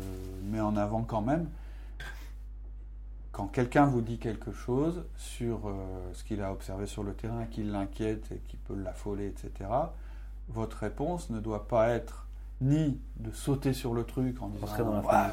mets 0.43 0.61
en 0.61 0.77
avant 0.77 1.01
quand 1.01 1.21
même, 1.21 1.49
quand 3.35 3.47
quelqu'un 3.47 3.85
vous 3.85 3.99
dit 3.99 4.17
quelque 4.17 4.53
chose 4.53 5.03
sur 5.17 5.67
euh, 5.67 5.73
ce 6.13 6.23
qu'il 6.23 6.41
a 6.41 6.53
observé 6.53 6.85
sur 6.85 7.03
le 7.03 7.13
terrain, 7.13 7.45
qui 7.51 7.63
l'inquiète 7.63 8.31
et 8.31 8.37
qui 8.47 8.55
peut 8.55 8.75
l'affoler, 8.81 9.27
etc., 9.27 9.69
votre 10.47 10.77
réponse 10.77 11.29
ne 11.31 11.41
doit 11.41 11.67
pas 11.67 11.89
être 11.89 12.27
ni 12.61 12.97
de 13.17 13.31
sauter 13.31 13.73
sur 13.73 13.93
le 13.93 14.05
truc 14.05 14.41
en 14.41 14.47
disant 14.47 14.67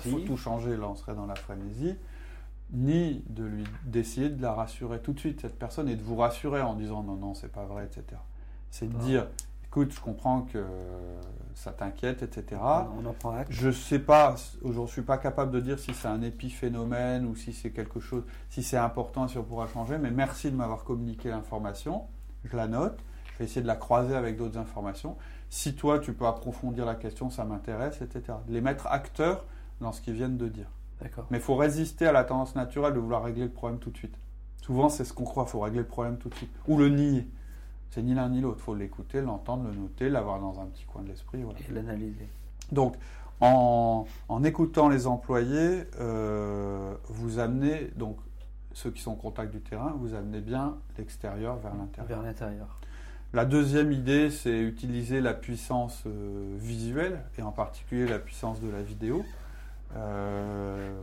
il 0.05 0.11
faut 0.11 0.19
tout 0.19 0.37
changer, 0.37 0.77
là 0.77 0.89
on 0.89 0.97
serait 0.97 1.15
dans 1.15 1.27
la 1.27 1.37
frénésie, 1.37 1.95
ni 2.73 3.23
de 3.29 3.45
lui 3.45 3.65
d'essayer 3.85 4.31
de 4.31 4.43
la 4.43 4.53
rassurer 4.53 4.99
tout 4.99 5.13
de 5.13 5.21
suite 5.21 5.41
cette 5.41 5.57
personne 5.57 5.89
et 5.89 5.95
de 5.95 6.03
vous 6.03 6.17
rassurer 6.17 6.61
en 6.61 6.75
disant 6.75 7.05
non 7.05 7.15
non 7.15 7.35
c'est 7.35 7.53
pas 7.53 7.67
vrai, 7.67 7.85
etc. 7.85 8.21
C'est 8.73 8.89
de 8.89 8.99
dire 8.99 9.29
écoute, 9.73 9.95
je 9.95 10.01
comprends 10.01 10.43
que 10.43 10.63
ça 11.55 11.73
t'inquiète, 11.73 12.23
etc. 12.23 12.61
Je 13.49 13.69
ne 13.69 13.73
sais 13.73 13.99
pas, 13.99 14.35
je 14.63 14.87
suis 14.87 15.01
pas 15.01 15.17
capable 15.17 15.51
de 15.51 15.61
dire 15.61 15.79
si 15.79 15.95
c'est 15.95 16.09
un 16.09 16.21
épiphénomène 16.21 17.25
ou 17.25 17.35
si 17.35 17.55
c'est 17.55 17.71
quelque 17.71 17.99
chose, 17.99 18.23
si 18.51 18.63
c'est 18.63 18.77
important, 18.77 19.29
si 19.29 19.39
on 19.39 19.45
pourra 19.45 19.67
changer, 19.69 19.97
mais 19.97 20.11
merci 20.11 20.51
de 20.51 20.57
m'avoir 20.57 20.85
communiqué 20.85 21.31
l'information. 21.31 22.03
Je 22.45 22.55
la 22.55 22.69
note. 22.69 22.99
Je 23.33 23.39
vais 23.39 23.45
essayer 23.47 23.63
de 23.63 23.67
la 23.67 23.77
croiser 23.77 24.15
avec 24.15 24.37
d'autres 24.37 24.59
informations. 24.59 25.17
Si 25.49 25.75
toi, 25.75 25.99
tu 25.99 26.13
peux 26.13 26.27
approfondir 26.27 26.85
la 26.85 26.95
question, 26.95 27.31
ça 27.31 27.47
m'intéresse, 27.47 28.03
etc. 28.03 28.37
Les 28.49 28.61
mettre 28.61 28.89
acteurs 28.89 29.47
dans 29.81 29.93
ce 29.93 30.03
qu'ils 30.03 30.15
viennent 30.15 30.37
de 30.37 30.49
dire. 30.49 30.69
Mais 31.31 31.39
il 31.39 31.43
faut 31.43 31.57
résister 31.57 32.07
à 32.07 32.13
la 32.13 32.25
tendance 32.25 32.55
naturelle 32.57 32.93
de 32.93 32.99
vouloir 32.99 33.25
régler 33.25 33.45
le 33.45 33.51
problème 33.51 33.79
tout 33.79 33.91
de 33.91 33.97
suite. 33.97 34.17
Souvent, 34.63 34.91
c'est 34.91 35.05
ce 35.05 35.15
qu'on 35.15 35.25
croit, 35.25 35.45
il 35.49 35.51
faut 35.51 35.61
régler 35.61 35.81
le 35.81 35.87
problème 35.87 36.19
tout 36.19 36.29
de 36.29 36.35
suite. 36.35 36.53
Ou 36.69 36.77
le 36.77 36.91
nier. 36.91 37.27
C'est 37.93 38.03
ni 38.03 38.15
l'un 38.15 38.31
ni 38.31 38.41
l'autre. 38.41 38.57
Il 38.61 38.65
faut 38.65 38.75
l'écouter, 38.75 39.21
l'entendre, 39.21 39.69
le 39.69 39.75
noter, 39.75 40.09
l'avoir 40.09 40.41
dans 40.41 40.59
un 40.61 40.65
petit 40.65 40.85
coin 40.85 41.03
de 41.03 41.09
l'esprit. 41.09 41.41
Et 41.41 41.73
l'analyser. 41.73 42.27
Donc, 42.73 42.97
en, 43.41 44.07
écoutant 44.45 44.89
les 44.89 45.07
employés, 45.07 45.85
euh, 46.01 46.95
vous 47.09 47.39
amenez, 47.39 47.91
donc 47.97 48.17
ceux 48.73 48.91
qui 48.91 49.03
sont 49.03 49.11
en 49.11 49.17
contact 49.17 49.53
du 49.53 49.61
terrain, 49.61 49.95
vous 49.99 50.15
amenez 50.15 50.41
bien 50.41 50.79
l'extérieur 50.97 51.57
vers 51.59 51.75
l'intérieur. 51.75 52.09
Vers 52.09 52.23
l'intérieur. 52.23 52.79
La 53.35 53.45
deuxième 53.45 53.93
idée, 53.93 54.31
c'est 54.31 54.61
utiliser 54.61 55.21
la 55.21 55.35
puissance 55.35 56.03
euh, 56.07 56.57
visuelle, 56.59 57.21
et 57.37 57.43
en 57.43 57.53
particulier 57.53 58.07
la 58.07 58.19
puissance 58.19 58.61
de 58.61 58.71
la 58.71 58.81
vidéo. 58.81 59.23
Euh, 59.97 60.99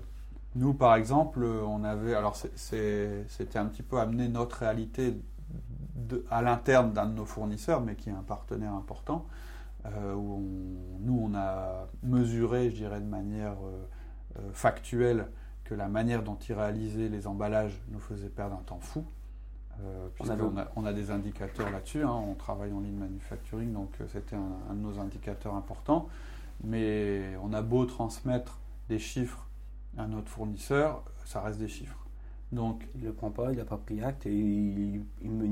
nous, 0.56 0.74
par 0.74 0.96
exemple, 0.96 1.44
on 1.44 1.84
avait, 1.84 2.16
alors 2.16 2.36
c'était 2.36 3.60
un 3.60 3.66
petit 3.66 3.84
peu 3.84 4.00
amener 4.00 4.28
notre 4.28 4.58
réalité 4.58 5.14
à 6.30 6.42
l'interne 6.42 6.94
d'un 6.94 7.06
de 7.06 7.14
nos 7.14 7.26
fournisseurs, 7.26 7.82
mais 7.82 7.96
qui 7.96 8.10
est 8.10 8.14
un 8.14 8.24
partenaire 8.24 8.74
important, 8.74 9.26
où 9.86 10.44
nous, 11.00 11.30
on 11.32 11.34
a 11.36 11.88
mesuré, 12.04 12.70
je 12.70 12.76
dirais, 12.76 13.00
de 13.00 13.06
manière 13.06 13.56
factuelle 14.54 15.28
que 15.64 15.74
la 15.74 15.88
manière 15.88 16.24
dont 16.24 16.36
ils 16.36 16.54
réalisaient 16.54 17.10
les 17.10 17.28
emballages 17.28 17.80
nous 17.90 18.00
faisait 18.00 18.30
perdre 18.30 18.56
un 18.56 18.64
temps 18.64 18.80
fou. 18.80 19.06
puisqu'on 20.16 20.58
a, 20.58 20.68
on 20.76 20.86
a, 20.86 20.94
des 20.94 21.12
indicateurs 21.12 21.70
là-dessus, 21.70 22.04
hein. 22.04 22.12
on 22.12 22.34
travaille 22.34 22.74
en 22.74 22.82
ligne 22.82 22.98
manufacturing, 22.98 23.72
donc 23.72 23.92
c'était 24.12 24.36
un, 24.36 24.74
de 24.74 24.80
nos 24.80 25.00
indicateurs 25.00 25.56
importants. 25.56 26.10
Mais 26.64 27.38
on 27.42 27.54
a 27.54 27.62
beau 27.62 27.86
transmettre 27.86 28.60
des 28.90 29.00
chiffres 29.00 29.48
à 29.98 30.08
notre 30.08 30.28
fournisseur, 30.28 31.04
ça 31.26 31.42
reste 31.42 31.60
des 31.60 31.68
chiffres. 31.68 32.09
Donc, 32.52 32.88
il 32.96 33.02
ne 33.02 33.08
le 33.08 33.14
prend 33.14 33.30
pas, 33.30 33.52
il 33.52 33.58
n'a 33.58 33.66
pas 33.66 33.78
pris 33.78 34.02
acte 34.04 34.26
et 34.26 34.34
il, 34.34 35.04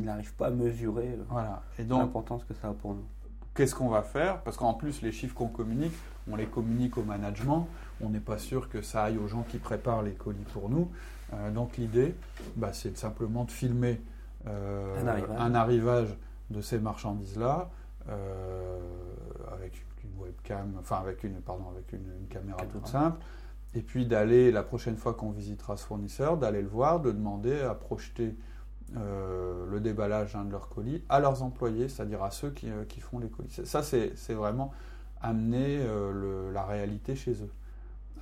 n'arrive 0.03 0.33
pas 0.33 0.47
à 0.47 0.49
mesurer 0.49 1.09
euh, 1.09 1.23
voilà. 1.29 1.61
l'importance 1.77 2.43
que 2.43 2.53
ça 2.55 2.69
a 2.69 2.73
pour 2.73 2.95
nous. 2.95 3.05
Qu'est-ce 3.53 3.75
qu'on 3.75 3.89
va 3.89 4.01
faire? 4.01 4.41
Parce 4.41 4.57
qu'en 4.57 4.73
plus, 4.73 5.01
les 5.01 5.11
chiffres 5.11 5.35
qu'on 5.35 5.47
communique, 5.47 5.93
on 6.29 6.35
les 6.35 6.45
communique 6.45 6.97
au 6.97 7.03
management. 7.03 7.67
On 8.01 8.09
n'est 8.09 8.19
pas 8.19 8.37
sûr 8.37 8.69
que 8.69 8.81
ça 8.81 9.03
aille 9.03 9.17
aux 9.17 9.27
gens 9.27 9.43
qui 9.43 9.57
préparent 9.57 10.03
les 10.03 10.13
colis 10.13 10.45
pour 10.53 10.69
nous. 10.69 10.89
Euh, 11.33 11.51
donc 11.51 11.77
l'idée, 11.77 12.15
bah, 12.55 12.73
c'est 12.73 12.97
simplement 12.97 13.45
de 13.45 13.51
filmer 13.51 14.01
euh, 14.47 15.25
un, 15.37 15.55
arrivage. 15.55 16.15
de 16.49 16.61
ces 16.61 16.79
marchandises-là 16.79 17.69
avec 19.51 19.85
une 20.03 20.23
webcam, 20.23 20.77
enfin 20.79 20.97
avec 20.97 21.23
une, 21.23 21.41
pardon, 21.41 21.65
avec 21.73 21.91
une, 21.91 22.27
caméra 22.29 22.59
toute 22.71 22.87
simple, 22.87 23.19
et 23.77 23.81
puis 23.81 24.07
d'aller, 24.07 24.51
la 24.51 24.63
prochaine 24.63 24.97
fois 24.97 25.13
qu'on 25.13 25.29
visitera 25.29 25.77
ce 25.77 25.85
fournisseur, 25.85 26.37
d'aller 26.37 26.63
le 26.63 26.67
voir, 26.67 26.99
de 26.99 27.11
demander 27.11 27.61
à 27.61 27.75
projeter 27.75 28.35
euh, 28.95 29.67
le 29.69 29.79
déballage 29.79 30.33
d'un 30.33 30.45
de 30.45 30.51
leurs 30.51 30.69
colis 30.69 31.03
à 31.09 31.19
leurs 31.19 31.43
employés, 31.43 31.87
c'est-à-dire 31.87 32.23
à 32.23 32.31
ceux 32.31 32.49
qui, 32.49 32.71
euh, 32.71 32.85
qui, 32.85 33.01
font 33.01 33.19
les 33.19 33.29
colis. 33.29 33.61
Ça, 33.65 33.83
c'est 33.83 34.33
vraiment 34.33 34.73
amener 35.21 35.77
euh, 35.81 36.51
la 36.51 36.63
réalité 36.63 37.15
chez 37.15 37.33
eux. 37.33 37.51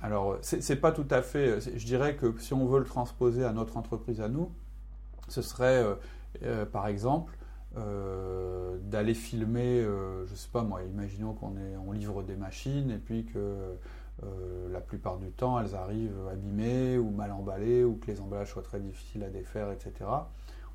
Alors, 0.02 0.36
c'est 0.42 0.76
pas 0.76 0.92
tout 0.92 1.08
à 1.08 1.22
fait. 1.22 1.58
Je 1.58 1.86
dirais 1.86 2.16
que 2.16 2.38
si 2.38 2.52
on 2.52 2.66
veut 2.66 2.80
le 2.80 2.84
transposer 2.84 3.42
à 3.42 3.52
notre 3.54 3.78
entreprise 3.78 4.20
à 4.20 4.28
nous, 4.28 4.50
ce 5.28 5.40
serait, 5.40 5.82
par 6.70 6.86
exemple, 6.86 7.32
d'aller 8.82 9.14
filmer, 9.14 9.82
je 10.26 10.34
sais 10.34 10.50
pas 10.52 10.62
moi, 10.62 10.82
imaginons 10.82 11.32
qu'on 11.32 11.54
on 11.86 11.92
livre 11.92 12.22
des 12.22 12.36
machines 12.36 12.90
et 12.90 12.98
puis 12.98 13.24
que 13.24 13.78
euh, 14.24 14.72
la 14.72 14.80
plupart 14.80 15.18
du 15.18 15.30
temps, 15.30 15.60
elles 15.60 15.74
arrivent 15.74 16.18
abîmées 16.32 16.96
ou 16.96 17.10
mal 17.10 17.32
emballées 17.32 17.84
ou 17.84 17.96
que 17.96 18.06
les 18.06 18.20
emballages 18.20 18.50
soient 18.50 18.62
très 18.62 18.80
difficiles 18.80 19.22
à 19.22 19.28
défaire, 19.28 19.70
etc. 19.70 19.92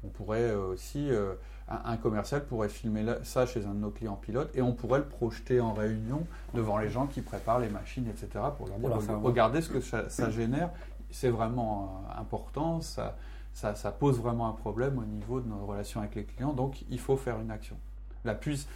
On 0.03 0.10
pourrait 0.10 0.51
euh, 0.51 0.67
aussi, 0.67 1.10
euh, 1.10 1.33
un, 1.67 1.98
commercial 1.98 2.45
pourrait 2.45 2.69
filmer 2.69 3.03
ça 3.24 3.48
chez 3.48 3.65
un 3.65 3.74
de 3.74 3.79
nos 3.79 3.89
clients 3.89 4.15
pilotes 4.15 4.55
et 4.55 4.62
on 4.62 4.74
pourrait 4.74 5.00
le 5.00 5.07
projeter 5.07 5.60
en 5.60 5.74
réunion 5.74 6.25
devant 6.53 6.77
les 6.77 6.89
gens 6.89 7.07
qui 7.07 7.21
préparent 7.21 7.60
les 7.60 7.69
machines, 7.69 8.07
etc. 8.07 8.45
pour 8.57 8.67
leur 8.67 8.77
dire 8.77 9.19
regardez 9.21 9.62
ce 9.62 9.69
que 9.69 9.81
ça, 9.81 10.29
génère, 10.29 10.69
c'est 11.10 11.29
vraiment 11.29 12.03
important, 12.15 12.81
ça, 12.81 13.15
ça, 13.53 13.91
pose 13.91 14.19
vraiment 14.19 14.50
un 14.50 14.53
problème 14.53 15.00
au 15.00 15.05
niveau 15.05 15.39
de 15.39 15.48
nos 15.48 15.65
relations 15.65 16.00
avec 16.00 16.15
les 16.15 16.25
clients, 16.25 16.53
donc 16.53 16.83
il 16.89 17.00
faut 17.00 17.17
faire 17.17 17.39
une 17.39 17.51
action. 17.51 17.77
La 18.24 18.36
puce, 18.36 18.67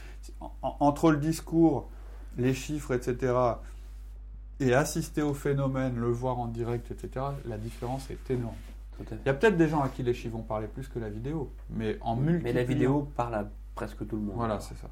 entre 0.61 1.11
le 1.11 1.17
discours, 1.17 1.87
les 2.37 2.53
chiffres, 2.53 2.93
etc., 2.93 3.33
et 4.59 4.73
assister 4.73 5.21
au 5.21 5.33
phénomène, 5.33 5.95
le 5.97 6.09
voir 6.09 6.39
en 6.39 6.47
direct, 6.47 6.91
etc., 6.91 7.25
la 7.45 7.57
différence 7.57 8.09
est 8.09 8.31
énorme. 8.31 8.55
Il 8.99 9.25
y 9.25 9.29
a 9.29 9.33
peut-être 9.33 9.57
des 9.57 9.67
gens 9.67 9.81
à 9.81 9.89
qui 9.89 10.03
les 10.03 10.13
chiffres 10.13 10.37
vont 10.37 10.43
parler 10.43 10.67
plus 10.67 10.87
que 10.87 10.99
la 10.99 11.09
vidéo, 11.09 11.51
mais 11.69 11.97
en 12.01 12.15
multi. 12.15 12.43
Mais 12.43 12.53
la 12.53 12.63
vidéo 12.63 13.09
parle 13.15 13.35
à 13.35 13.49
presque 13.75 14.07
tout 14.07 14.15
le 14.15 14.21
monde. 14.21 14.35
Voilà, 14.35 14.59
c'est 14.59 14.77
ça. 14.77 14.89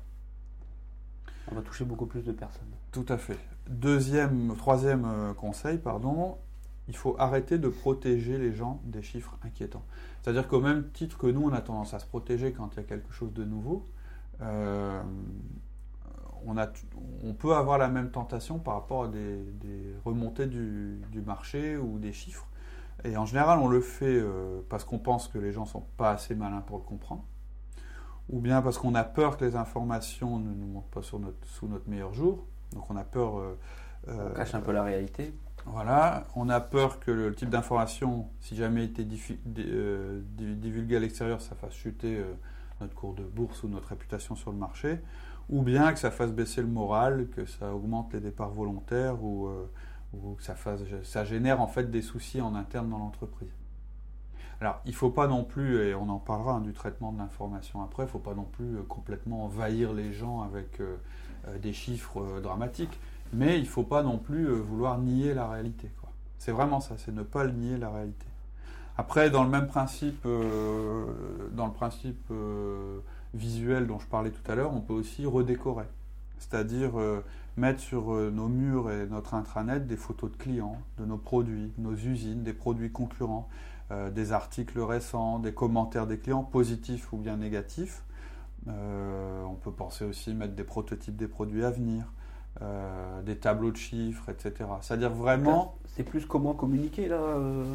On 1.51 1.55
va 1.55 1.62
toucher 1.62 1.86
beaucoup 1.86 2.05
plus 2.05 2.24
de 2.24 2.32
personnes. 2.32 2.67
Tout 2.91 3.05
à 3.08 3.17
fait. 3.17 3.38
Deuxième, 3.70 4.55
troisième 4.58 5.05
euh, 5.05 5.34
conseil, 5.34 5.77
pardon, 5.77 6.38
il 6.88 6.96
faut 6.96 7.15
arrêter 7.17 7.58
de 7.58 7.70
protéger 7.70 8.38
les 8.38 8.53
gens 8.53 8.82
des 8.84 9.01
chiffres 9.01 9.38
inquiétants. 9.43 9.86
C'est-à-dire 10.22 10.48
qu'au 10.48 10.60
même 10.60 10.89
titre 10.91 11.17
que 11.17 11.27
nous, 11.27 11.43
on 11.43 11.53
a 11.53 11.62
tendance 11.62 11.93
à 11.93 12.00
se 12.00 12.05
protéger 12.05 12.51
quand 12.51 12.72
il 12.74 12.77
y 12.77 12.79
a 12.82 12.84
quelque 12.84 13.12
chose 13.13 13.34
de 13.34 13.46
nouveau, 13.46 13.88
euh, 14.41 15.01
on, 16.48 17.34
peut 17.34 17.56
avoir 17.56 17.78
la 17.78 17.88
même 17.88 18.12
tentation 18.12 18.60
par 18.60 18.76
rapport 18.76 19.06
à 19.06 19.08
des, 19.08 19.38
remontées 20.06 20.48
du, 20.48 21.22
marché 21.26 21.78
ou 21.78 22.00
des 22.00 22.14
chiffres. 22.14 22.48
Et 23.04 23.18
en 23.18 23.26
général, 23.26 23.60
on 23.60 23.68
le 23.68 23.82
fait 23.82 24.06
euh, 24.06 24.62
parce 24.70 24.84
qu'on 24.86 25.00
pense 25.00 25.28
que 25.28 25.38
les 25.38 25.52
gens 25.52 25.64
ne 25.64 25.68
sont 25.68 25.84
pas 25.98 26.12
assez 26.12 26.36
malins 26.36 26.62
pour 26.62 26.78
le 26.78 26.84
comprendre, 26.84 27.24
ou 28.30 28.40
bien 28.40 28.62
parce 28.62 28.78
qu'on 28.78 28.96
a 28.96 29.04
peur 29.04 29.38
que 29.38 29.44
les 29.44 29.56
informations 29.56 30.40
ne 30.40 30.54
nous 30.54 30.68
montrent 30.68 30.88
pas 30.88 31.02
sous 31.02 31.20
notre 31.20 31.90
meilleur 31.90 32.14
jour. 32.14 32.46
Donc 32.74 32.90
on 32.90 32.96
a 32.96 33.04
peur. 33.04 33.40
Euh, 33.40 33.58
euh, 34.10 34.30
on 34.32 34.34
cache 34.36 34.54
un 34.54 34.62
peu 34.62 34.72
la 34.72 34.84
réalité. 34.84 35.34
Voilà, 35.66 36.26
on 36.36 36.50
a 36.50 36.60
peur 36.60 37.00
que 37.00 37.10
le 37.10 37.34
type 37.34 37.50
d'information, 37.50 38.28
si 38.42 38.58
jamais 38.58 38.84
était 38.84 39.06
divulgué 39.06 40.98
à 40.98 41.00
l'extérieur, 41.00 41.40
ça 41.40 41.56
fasse 41.56 41.74
chuter 41.74 42.22
notre 42.82 42.94
cours 42.94 43.14
de 43.14 43.24
bourse 43.24 43.64
ou 43.64 43.70
notre 43.70 43.88
réputation 43.88 44.36
sur 44.36 44.52
le 44.52 44.58
marché 44.58 45.00
ou 45.50 45.62
bien 45.62 45.94
que 45.94 46.00
ça 46.00 46.12
fasse 46.12 46.32
baisser 46.32 46.62
le 46.62 46.68
moral, 46.68 47.28
que 47.36 47.46
ça 47.46 47.74
augmente 47.74 48.14
les 48.14 48.20
départs 48.20 48.52
volontaires 48.52 49.24
ou, 49.24 49.48
euh, 49.48 49.70
que 50.38 50.44
ça, 50.44 50.56
fasse, 50.56 50.82
ça 51.04 51.26
génère 51.26 51.62
en 51.62 51.68
fait 51.68 51.90
des 51.90 52.02
soucis 52.02 52.42
en 52.42 52.56
interne 52.56 52.90
dans 52.90 53.00
l'entreprise. 53.00 53.50
Alors, 54.62 54.80
il 54.86 54.92
ne 54.92 54.96
faut 54.96 55.10
pas 55.10 55.28
non 55.28 55.44
plus, 55.44 55.78
et 55.82 55.96
on 55.96 56.08
en 56.08 56.20
parlera 56.20 56.54
hein, 56.54 56.62
du 56.62 56.72
traitement 56.72 57.12
de 57.12 57.18
l'information 57.18 57.82
après, 57.84 58.04
il 58.04 58.06
ne 58.06 58.12
faut 58.12 58.20
pas 58.20 58.34
non 58.34 58.46
plus 58.46 58.78
euh, 58.78 58.84
complètement 58.84 59.46
envahir 59.46 59.94
les 59.94 60.14
gens 60.14 60.42
avec 60.42 60.80
euh, 60.80 60.96
des 61.62 61.74
chiffres 61.74 62.40
dramatiques, 62.42 62.98
mais 63.34 63.58
il 63.58 63.64
ne 63.64 63.68
faut 63.68 63.84
pas 63.84 64.04
non 64.04 64.18
plus 64.18 64.48
vouloir 64.48 65.00
nier 65.00 65.34
la 65.34 65.50
réalité. 65.50 65.90
C'est 66.38 66.52
vraiment 66.52 66.80
ça, 66.80 66.96
c'est 66.98 67.14
ne 67.14 67.24
pas 67.24 67.48
nier 67.48 67.78
la 67.78 67.90
réalité. 67.90 68.26
Après, 68.98 69.30
dans 69.30 69.44
le 69.44 69.50
même 69.50 69.68
principe, 69.68 70.24
dans 70.24 71.66
le 71.66 71.72
principe 71.74 72.32
visuel 73.34 73.88
dont 73.88 74.00
je 74.00 74.08
parlais 74.08 74.32
tout 74.32 74.52
à 74.52 74.56
l'heure, 74.56 74.74
on 74.74 74.82
peut 74.82 74.94
aussi 74.94 75.25
redécorer. 75.25 75.86
C'est-à-dire 76.38 77.00
euh, 77.00 77.24
mettre 77.58 77.80
sur 77.80 78.13
euh, 78.13 78.30
nos 78.30 78.48
murs 78.48 78.92
et 78.92 79.08
notre 79.08 79.34
intranet 79.34 79.88
des 79.88 79.96
photos 79.96 80.32
de 80.32 80.38
clients, 80.38 80.78
de 81.00 81.06
nos 81.06 81.18
produits, 81.18 81.72
nos 81.78 81.94
usines, 81.94 82.44
des 82.44 82.54
produits 82.54 82.92
concurrents, 82.92 83.48
euh, 83.92 84.10
des 84.10 84.34
articles 84.34 84.80
récents, 84.80 85.40
des 85.40 85.54
commentaires 85.54 86.08
des 86.08 86.18
clients, 86.18 86.44
positifs 86.44 87.12
ou 87.13 87.18
bien 87.18 87.38
négatifs. 87.38 88.04
on 88.68 89.56
peut 89.62 89.72
penser 89.72 90.06
aussi 90.06 90.34
mettre 90.34 90.56
des 90.56 90.63
prototypes 90.63 91.16
des 91.16 91.28
produits 91.28 91.63
à 91.63 91.72
venir. 91.72 92.06
Des 93.24 93.36
tableaux 93.36 93.72
de 93.72 93.78
chiffres, 93.78 94.30
etc. 94.30 94.70
C'est-à-dire 94.82 95.10
vraiment. 95.10 95.76
C'est 95.96 96.04
plus 96.04 96.26
comment 96.26 96.54
communiquer 96.54 97.08
là. 97.08 97.20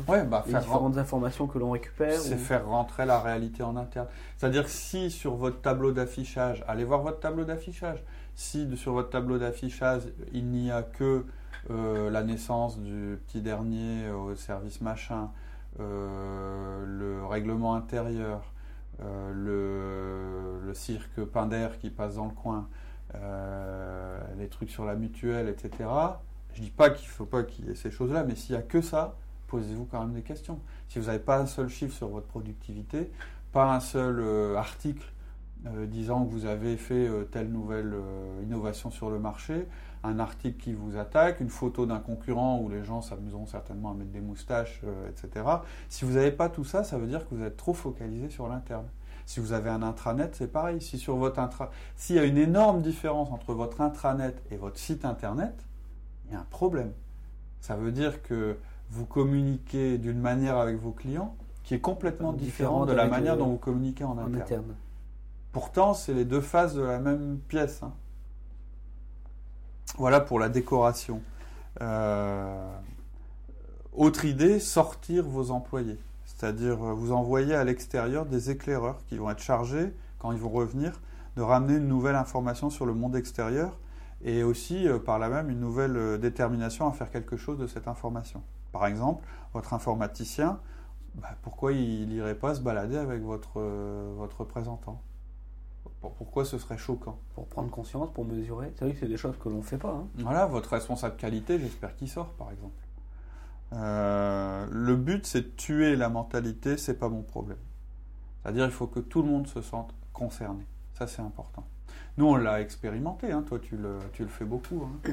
ouais, 0.09 0.25
bah, 0.25 0.45
les 0.47 0.55
différentes 0.55 0.99
informations 0.99 1.47
que 1.47 1.59
l'on 1.59 1.71
récupère. 1.71 2.19
C'est 2.19 2.37
faire 2.37 2.67
rentrer 2.67 3.07
la 3.07 3.21
réalité 3.21 3.63
en 3.63 3.77
interne. 3.77 4.07
C'est-à-dire 4.37 4.65
que 4.65 4.71
si 4.71 5.11
sur 5.11 5.37
votre 5.37 5.61
tableau 5.61 5.93
d'affichage, 5.93 6.65
allez 6.67 6.85
voir 6.85 7.03
votre 7.03 7.21
tableau 7.21 7.45
d'affichage, 7.45 8.03
si 8.35 8.77
sur 8.77 8.93
votre 8.93 9.11
tableau 9.11 9.39
d'affichage 9.39 10.03
il 10.33 10.47
n'y 10.47 10.71
a 10.71 10.83
que 10.83 11.25
euh, 11.71 12.09
la 12.09 12.23
naissance 12.23 12.79
du 12.79 13.19
petit 13.27 13.43
dernier 13.43 14.11
au 14.11 14.35
service 14.35 14.81
machin, 14.81 15.31
euh, 15.81 16.85
le 16.87 17.27
règlement 17.27 17.75
intérieur, 17.75 18.41
euh, 19.03 20.61
le, 20.65 20.75
cirque 20.75 21.25
Pinder 21.25 21.69
qui 21.81 21.91
passe 21.91 22.17
dans 22.17 22.27
le 22.27 22.33
coin, 22.33 22.69
les 23.15 24.49
trucs 24.49 24.71
sur 24.71 24.85
la 24.85 24.95
mutuelle, 24.95 25.49
etc. 25.49 25.89
Je 26.55 26.63
dis 26.63 26.71
pas 26.71 26.91
qu'il 26.91 27.09
ne 27.09 27.13
faut 27.13 27.27
pas 27.27 27.43
qu'il 27.43 27.67
y 27.67 27.71
ait 27.71 27.75
ces 27.75 27.91
choses-là, 27.91 28.25
mais 28.25 28.35
s'il 28.35 28.55
n'y 28.55 28.61
a 28.61 28.65
que 28.65 28.81
ça, 28.81 29.17
posez-vous 29.49 29.87
quand 29.87 30.01
même 30.01 30.13
des 30.13 30.23
questions. 30.23 30.61
Si 30.89 30.99
vous 30.99 31.07
n'avez 31.07 31.19
pas 31.19 31.39
un 31.39 31.47
seul 31.47 31.69
chiffre 31.69 31.95
sur 31.95 32.09
votre 32.09 32.27
productivité, 32.27 33.11
pas 33.53 33.75
un 33.75 33.81
seul 33.81 34.21
euh, 34.21 34.57
article 34.57 35.07
euh, 35.67 35.87
disant 35.87 36.25
que 36.25 36.31
vous 36.31 36.45
avez 36.45 36.77
fait 36.77 37.09
euh, 37.09 37.25
telle 37.25 37.51
nouvelle 37.51 37.95
innovation 38.43 38.91
sur 38.91 39.11
le 39.11 39.19
marché, 39.19 39.67
un 40.05 40.21
article 40.21 40.59
qui 40.59 40.73
vous 40.73 40.97
attaque, 40.97 41.41
une 41.41 41.49
photo 41.49 41.87
d'un 41.87 41.99
concurrent 41.99 42.61
où 42.61 42.69
les 42.69 42.85
gens 42.85 43.03
s'amuseront 43.03 43.47
certainement 43.47 43.91
à 43.91 43.95
mettre 43.95 44.13
des 44.13 44.21
moustaches, 44.21 44.83
etc. 45.11 45.45
Si 45.89 46.05
vous 46.05 46.13
n'avez 46.13 46.31
pas 46.31 46.49
tout 46.49 46.65
ça, 46.65 46.85
ça 46.85 46.99
veut 46.99 47.09
dire 47.09 47.29
que 47.29 47.35
vous 47.35 47.43
êtes 47.43 47.57
trop 47.57 47.75
focalisé 47.75 48.31
sur 48.31 48.49
l'interne. 48.49 48.87
Si 49.29 49.41
vous 49.41 49.53
avez 49.53 49.69
un 49.69 49.83
intranet, 49.83 50.31
c'est 50.33 50.51
pareil. 50.51 50.81
Si 50.81 50.97
sur 50.97 51.17
votre 51.17 51.39
intra... 51.39 51.71
S'il 51.97 52.17
y 52.17 52.19
a 52.19 52.25
une 52.25 52.39
énorme 52.39 52.81
différence 52.81 53.31
entre 53.31 53.53
votre 53.53 53.83
intranet 53.83 54.35
et 54.51 54.57
votre 54.57 54.79
site 54.79 55.05
internet, 55.05 55.53
il 56.25 56.33
y 56.33 56.35
a 56.35 56.41
un 56.41 56.47
problème. 56.49 56.93
Ça 57.61 57.77
veut 57.77 57.93
dire 57.93 58.23
que 58.23 58.57
vous 58.89 59.05
communiquez 59.05 59.99
d'une 59.99 60.19
manière 60.19 60.57
avec 60.57 60.79
vos 60.79 60.93
clients 60.93 61.37
qui 61.63 61.75
est 61.75 61.79
complètement 61.79 62.33
différent 62.33 62.87
de 62.87 62.95
la 62.95 63.07
manière 63.07 63.37
dont 63.37 63.49
vous 63.49 63.59
communiquez 63.59 64.03
en, 64.03 64.17
interne. 64.17 64.75
Pourtant, 65.53 65.93
c'est 65.93 66.15
les 66.15 66.25
deux 66.25 66.41
faces 66.41 66.73
de 66.73 66.81
la 66.81 66.99
même 66.99 67.39
pièce. 67.49 67.83
Hein. 67.83 67.93
Voilà 69.99 70.21
pour 70.21 70.39
la 70.41 70.49
décoration. 70.49 71.21
Euh, 71.83 72.73
autre 73.93 74.25
idée, 74.25 74.59
sortir 74.59 75.25
vos 75.25 75.51
employés. 75.51 75.99
C'est-à-dire 76.39 76.77
vous 76.77 77.13
envoyez 77.13 77.55
à 77.55 77.65
l'extérieur 77.65 78.25
des 78.25 78.51
éclaireurs 78.51 78.99
qui 79.09 79.19
vont 79.19 79.29
être 79.31 79.41
chargés, 79.41 79.93
quand 80.19 80.33
ils 80.33 80.39
vont 80.39 80.51
revenir, 80.51 81.01
de 81.37 81.43
ramener 81.43 81.77
une 81.77 81.89
nouvelle 81.89 82.15
information 82.15 82.71
sur 82.71 82.87
le 82.87 82.95
monde 82.95 83.17
extérieur 83.17 83.77
et 84.25 84.43
aussi 84.45 84.87
par 85.05 85.19
là 85.19 85.29
même 85.29 85.51
une 85.51 85.61
nouvelle 85.61 86.19
détermination 86.21 86.89
à 86.89 86.93
faire 86.93 87.11
quelque 87.11 87.37
chose 87.37 87.59
de 87.59 87.67
cette 87.67 87.89
information. 87.89 88.43
Par 88.73 88.87
exemple, 88.87 89.25
votre 89.53 89.75
informaticien, 89.75 90.61
bah, 91.17 91.29
pourquoi 91.43 91.73
il 91.73 92.09
n'irait 92.09 92.35
pas 92.35 92.55
se 92.55 92.61
balader 92.61 92.97
avec 92.97 93.23
votre, 93.23 93.61
votre 94.17 94.41
représentant? 94.41 95.01
Pourquoi 96.01 96.45
ce 96.45 96.59
serait 96.59 96.79
choquant? 96.79 97.19
Pour 97.35 97.47
prendre 97.47 97.71
conscience, 97.71 98.13
pour 98.13 98.25
mesurer. 98.25 98.73
C'est 98.77 98.85
vrai 98.85 98.95
que 98.95 99.01
c'est 99.01 99.09
des 99.09 99.17
choses 99.17 99.37
que 99.43 99.49
l'on 99.49 99.59
ne 99.59 99.63
fait 99.63 99.79
pas. 99.79 99.91
Hein. 99.91 100.07
Voilà, 100.19 100.47
votre 100.47 100.71
responsable 100.71 101.17
qualité, 101.17 101.59
j'espère 101.59 101.97
qu'il 101.97 102.09
sort, 102.09 102.29
par 102.35 102.53
exemple. 102.53 102.75
Euh, 103.73 104.67
le 104.71 104.97
but, 104.97 105.27
c'est 105.27 105.43
de 105.43 105.57
tuer 105.57 105.97
la 105.97 106.09
mentalité, 106.09 106.77
c'est 106.77 106.99
pas 106.99 107.09
mon 107.09 107.23
problème. 107.23 107.59
C'est-à-dire, 108.43 108.65
il 108.65 108.71
faut 108.71 108.87
que 108.87 109.01
tout 109.01 109.23
le 109.23 109.29
monde 109.29 109.47
se 109.47 109.61
sente 109.61 109.95
concerné. 110.13 110.67
Ça, 110.95 111.07
c'est 111.07 111.23
important. 111.23 111.67
Nous, 112.17 112.27
on 112.27 112.37
l'a 112.37 112.61
expérimenté. 112.61 113.31
Hein. 113.31 113.45
Toi, 113.47 113.59
tu 113.59 113.77
le, 113.77 113.99
tu 114.13 114.23
le 114.23 114.29
fais 114.29 114.45
beaucoup. 114.45 114.83
Hein. 114.85 115.11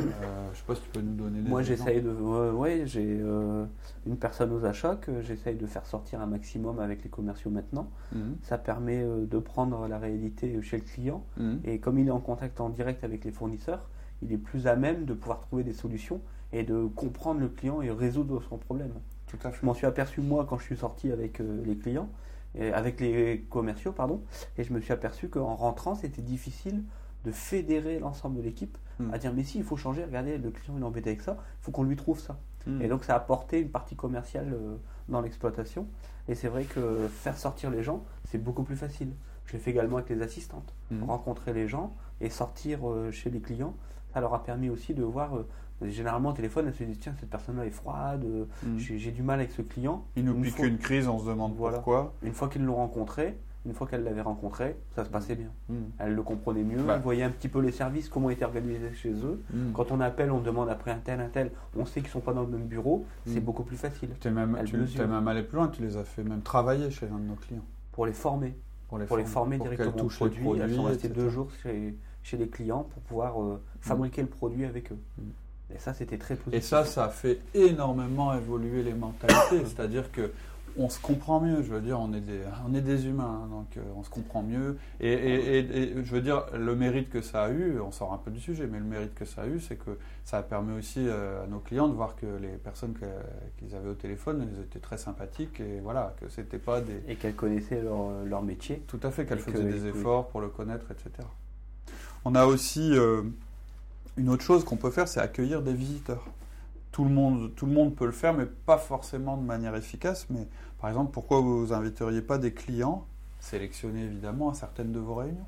Euh, 0.00 0.04
je 0.46 0.50
ne 0.50 0.54
sais 0.54 0.62
pas 0.66 0.74
si 0.74 0.82
tu 0.82 0.88
peux 0.90 1.00
nous 1.00 1.14
donner 1.14 1.40
des 1.40 1.48
Moi, 1.48 1.62
j'essaye 1.62 2.02
de. 2.02 2.10
ouais, 2.10 2.82
j'ai 2.86 3.18
euh, 3.20 3.64
une 4.06 4.16
personne 4.16 4.52
aux 4.52 4.64
achats 4.64 4.96
que 4.96 5.22
j'essaye 5.22 5.56
de 5.56 5.66
faire 5.66 5.86
sortir 5.86 6.20
un 6.20 6.26
maximum 6.26 6.80
avec 6.80 7.02
les 7.02 7.10
commerciaux 7.10 7.50
maintenant. 7.50 7.88
Mhm. 8.12 8.36
Ça 8.42 8.58
permet 8.58 9.02
euh, 9.02 9.26
de 9.26 9.38
prendre 9.38 9.88
la 9.88 9.98
réalité 9.98 10.60
chez 10.62 10.76
le 10.76 10.82
client. 10.82 11.24
Mhm. 11.38 11.60
Et 11.64 11.78
comme 11.78 11.98
il 11.98 12.08
est 12.08 12.12
en 12.12 12.20
contact 12.20 12.60
en 12.60 12.68
direct 12.68 13.04
avec 13.04 13.24
les 13.24 13.32
fournisseurs, 13.32 13.88
il 14.22 14.32
est 14.32 14.38
plus 14.38 14.66
à 14.66 14.76
même 14.76 15.04
de 15.04 15.14
pouvoir 15.14 15.40
trouver 15.40 15.64
des 15.64 15.72
solutions 15.72 16.20
et 16.52 16.62
de 16.62 16.86
comprendre 16.86 17.40
le 17.40 17.48
client 17.48 17.82
et 17.82 17.90
résoudre 17.90 18.42
son 18.48 18.58
problème. 18.58 18.92
Tout 19.26 19.38
à 19.42 19.50
fait. 19.50 19.58
Je 19.60 19.66
m'en 19.66 19.74
suis 19.74 19.86
aperçu 19.86 20.20
moi 20.20 20.46
quand 20.48 20.58
je 20.58 20.64
suis 20.64 20.76
sorti 20.76 21.10
avec 21.10 21.40
les 21.40 21.76
clients, 21.76 22.08
et 22.56 22.72
avec 22.72 23.00
les 23.00 23.44
commerciaux, 23.50 23.92
pardon, 23.92 24.22
et 24.56 24.64
je 24.64 24.72
me 24.72 24.80
suis 24.80 24.92
aperçu 24.92 25.28
qu'en 25.28 25.54
rentrant, 25.54 25.94
c'était 25.94 26.22
difficile 26.22 26.82
de 27.24 27.32
fédérer 27.32 27.98
l'ensemble 27.98 28.36
de 28.36 28.42
l'équipe 28.42 28.78
hmm. 28.98 29.12
à 29.12 29.18
dire 29.18 29.32
mais 29.34 29.42
si 29.42 29.58
il 29.58 29.64
faut 29.64 29.76
changer, 29.76 30.04
regardez 30.04 30.38
le 30.38 30.50
client 30.50 30.74
il 30.76 30.82
est 30.82 30.86
embêté 30.86 31.10
avec 31.10 31.22
ça, 31.22 31.36
il 31.40 31.64
faut 31.64 31.72
qu'on 31.72 31.82
lui 31.82 31.96
trouve 31.96 32.20
ça. 32.20 32.38
Hmm. 32.66 32.80
Et 32.80 32.88
donc 32.88 33.04
ça 33.04 33.14
a 33.14 33.16
apporté 33.16 33.60
une 33.60 33.70
partie 33.70 33.96
commerciale 33.96 34.52
euh, 34.54 34.76
dans 35.08 35.20
l'exploitation. 35.20 35.86
Et 36.28 36.34
c'est 36.34 36.48
vrai 36.48 36.64
que 36.64 37.08
faire 37.08 37.36
sortir 37.36 37.70
les 37.70 37.82
gens, 37.82 38.04
c'est 38.24 38.38
beaucoup 38.38 38.62
plus 38.62 38.76
facile. 38.76 39.12
Je 39.44 39.52
l'ai 39.52 39.58
fait 39.58 39.70
également 39.70 39.98
avec 39.98 40.08
les 40.10 40.22
assistantes. 40.22 40.74
Hmm. 40.90 41.04
Rencontrer 41.04 41.52
les 41.52 41.68
gens 41.68 41.94
et 42.20 42.30
sortir 42.30 42.88
euh, 42.88 43.10
chez 43.10 43.30
les 43.30 43.40
clients, 43.40 43.74
ça 44.14 44.20
leur 44.20 44.32
a 44.32 44.42
permis 44.42 44.70
aussi 44.70 44.94
de 44.94 45.02
voir 45.02 45.36
euh, 45.36 45.48
généralement 45.82 46.30
au 46.30 46.32
téléphone, 46.32 46.66
elles 46.68 46.74
se 46.74 46.84
disent 46.84 46.98
tiens, 47.00 47.14
cette 47.18 47.30
personne-là 47.30 47.66
est 47.66 47.70
froide, 47.70 48.24
j'ai 48.76 49.10
du 49.10 49.22
mal 49.22 49.40
avec 49.40 49.52
ce 49.52 49.62
client. 49.62 50.04
Il 50.16 50.24
nous 50.24 50.40
pique 50.40 50.58
une 50.58 50.78
crise, 50.78 51.08
on 51.08 51.18
se 51.18 51.26
demande 51.26 51.54
voilà. 51.56 51.76
pourquoi. 51.76 52.14
Une 52.22 52.32
fois 52.32 52.48
qu'ils 52.48 52.64
l'ont 52.64 52.76
rencontré, 52.76 53.36
une 53.66 53.74
fois 53.74 53.86
qu'elle 53.86 54.04
l'avait 54.04 54.22
rencontré, 54.22 54.76
ça 54.94 55.04
se 55.04 55.10
passait 55.10 55.34
bien. 55.34 55.50
Hmm. 55.68 55.86
Elle 55.98 56.14
le 56.14 56.22
comprenait 56.22 56.62
mieux, 56.62 56.78
elle 56.88 57.00
voyait 57.00 57.24
un 57.24 57.30
petit 57.30 57.48
peu 57.48 57.60
les 57.60 57.72
services, 57.72 58.08
comment 58.08 58.30
étaient 58.30 58.44
organisés 58.44 58.92
chez 58.94 59.12
eux. 59.12 59.42
Quand 59.74 59.90
on 59.90 60.00
appelle, 60.00 60.30
on 60.30 60.40
demande 60.40 60.68
après 60.68 60.92
un 60.92 60.98
tel, 60.98 61.20
un 61.20 61.28
tel, 61.28 61.50
on 61.76 61.84
sait 61.84 62.00
qu'ils 62.00 62.08
ne 62.08 62.12
sont 62.12 62.20
pas 62.20 62.32
dans 62.32 62.42
le 62.42 62.48
même 62.48 62.66
bureau, 62.66 63.04
c'est 63.26 63.40
beaucoup 63.40 63.64
plus 63.64 63.76
facile. 63.76 64.10
Tu 64.20 64.28
es 64.28 64.30
même, 64.30 64.56
tu, 64.64 64.76
même 64.76 65.28
allé 65.28 65.42
plus 65.42 65.56
loin, 65.56 65.68
tu 65.68 65.82
les 65.82 65.96
as 65.96 66.04
fait 66.04 66.22
même 66.22 66.42
travailler 66.42 66.90
chez 66.90 67.06
un 67.06 67.18
de 67.18 67.24
nos 67.24 67.34
clients. 67.34 67.64
Pour 67.92 68.06
les 68.06 68.12
former. 68.12 68.54
Pour 68.88 68.98
les, 68.98 69.24
former, 69.24 69.58
directement 69.58 70.04
au 70.04 70.08
produit. 70.08 70.46
elles 70.60 70.74
sont 70.74 70.84
restées 70.84 71.08
deux 71.08 71.28
jours 71.28 71.48
chez, 71.60 71.96
chez, 72.22 72.36
les 72.36 72.48
clients 72.48 72.84
pour 72.84 73.02
pouvoir 73.02 73.42
euh, 73.42 73.60
fabriquer 73.80 74.22
le 74.22 74.28
produit 74.28 74.64
avec 74.64 74.92
eux. 74.92 74.98
Et 75.74 75.78
ça, 75.78 75.94
c'était 75.94 76.18
très 76.18 76.36
positif. 76.36 76.58
Et 76.58 76.66
ça, 76.66 76.84
ça 76.84 77.04
a 77.04 77.08
fait 77.08 77.40
énormément 77.54 78.34
évoluer 78.34 78.82
les 78.82 78.94
mentalités. 78.94 79.64
C'est-à-dire 79.64 80.12
que 80.12 80.30
on 80.78 80.88
se 80.88 81.00
comprend 81.00 81.40
mieux. 81.40 81.62
Je 81.62 81.72
veux 81.72 81.80
dire, 81.80 81.98
on 82.00 82.12
est 82.12 82.20
des, 82.20 82.40
on 82.68 82.74
est 82.74 82.80
des 82.80 83.06
humains, 83.06 83.42
hein, 83.44 83.48
donc 83.48 83.76
euh, 83.76 83.80
on 83.96 84.02
se 84.02 84.10
comprend 84.10 84.42
mieux. 84.42 84.76
Et, 85.00 85.94
je 86.04 86.14
veux 86.14 86.20
dire, 86.20 86.44
le 86.54 86.74
mérite 86.76 87.08
que 87.10 87.20
ça 87.20 87.44
a 87.44 87.50
eu, 87.50 87.80
on 87.80 87.90
sort 87.90 88.12
un 88.12 88.18
peu 88.18 88.30
du 88.30 88.40
sujet, 88.40 88.66
mais 88.66 88.78
le 88.78 88.84
mérite 88.84 89.14
que 89.14 89.24
ça 89.24 89.42
a 89.42 89.46
eu, 89.46 89.60
c'est 89.60 89.76
que 89.76 89.98
ça 90.24 90.38
a 90.38 90.42
permis 90.42 90.76
aussi 90.76 91.06
euh, 91.06 91.44
à 91.44 91.46
nos 91.46 91.60
clients 91.60 91.88
de 91.88 91.94
voir 91.94 92.16
que 92.16 92.26
les 92.40 92.56
personnes 92.58 92.94
qu'ils 93.58 93.74
avaient 93.74 93.90
au 93.90 93.94
téléphone, 93.94 94.46
elles 94.48 94.62
étaient 94.64 94.78
très 94.78 94.98
sympathiques 94.98 95.60
et 95.60 95.80
voilà, 95.80 96.14
que 96.20 96.28
c'était 96.28 96.58
pas 96.58 96.80
des. 96.80 97.02
Et 97.08 97.16
qu'elles 97.16 97.34
connaissaient 97.34 97.82
leur, 97.82 98.42
métier. 98.42 98.82
Tout 98.86 99.00
à 99.02 99.10
fait, 99.10 99.24
qu'elles 99.24 99.38
faisaient 99.38 99.64
des 99.64 99.86
efforts 99.86 100.28
pour 100.28 100.40
le 100.40 100.48
connaître, 100.48 100.86
etc. 100.90 101.26
On 102.24 102.34
a 102.34 102.44
aussi 102.44 102.92
euh, 102.92 103.22
une 104.16 104.30
autre 104.30 104.42
chose 104.42 104.64
qu'on 104.64 104.76
peut 104.76 104.90
faire, 104.90 105.08
c'est 105.08 105.20
accueillir 105.20 105.62
des 105.62 105.74
visiteurs. 105.74 106.24
Tout 106.92 107.04
le, 107.04 107.10
monde, 107.10 107.54
tout 107.54 107.66
le 107.66 107.72
monde 107.72 107.94
peut 107.94 108.06
le 108.06 108.12
faire, 108.12 108.32
mais 108.32 108.46
pas 108.46 108.78
forcément 108.78 109.36
de 109.36 109.42
manière 109.42 109.76
efficace. 109.76 110.26
Mais 110.30 110.48
par 110.80 110.88
exemple, 110.88 111.12
pourquoi 111.12 111.40
vous 111.40 111.72
inviteriez 111.72 112.22
pas 112.22 112.38
des 112.38 112.54
clients, 112.54 113.06
sélectionnés 113.38 114.04
évidemment, 114.04 114.50
à 114.50 114.54
certaines 114.54 114.92
de 114.92 114.98
vos 114.98 115.16
réunions? 115.16 115.46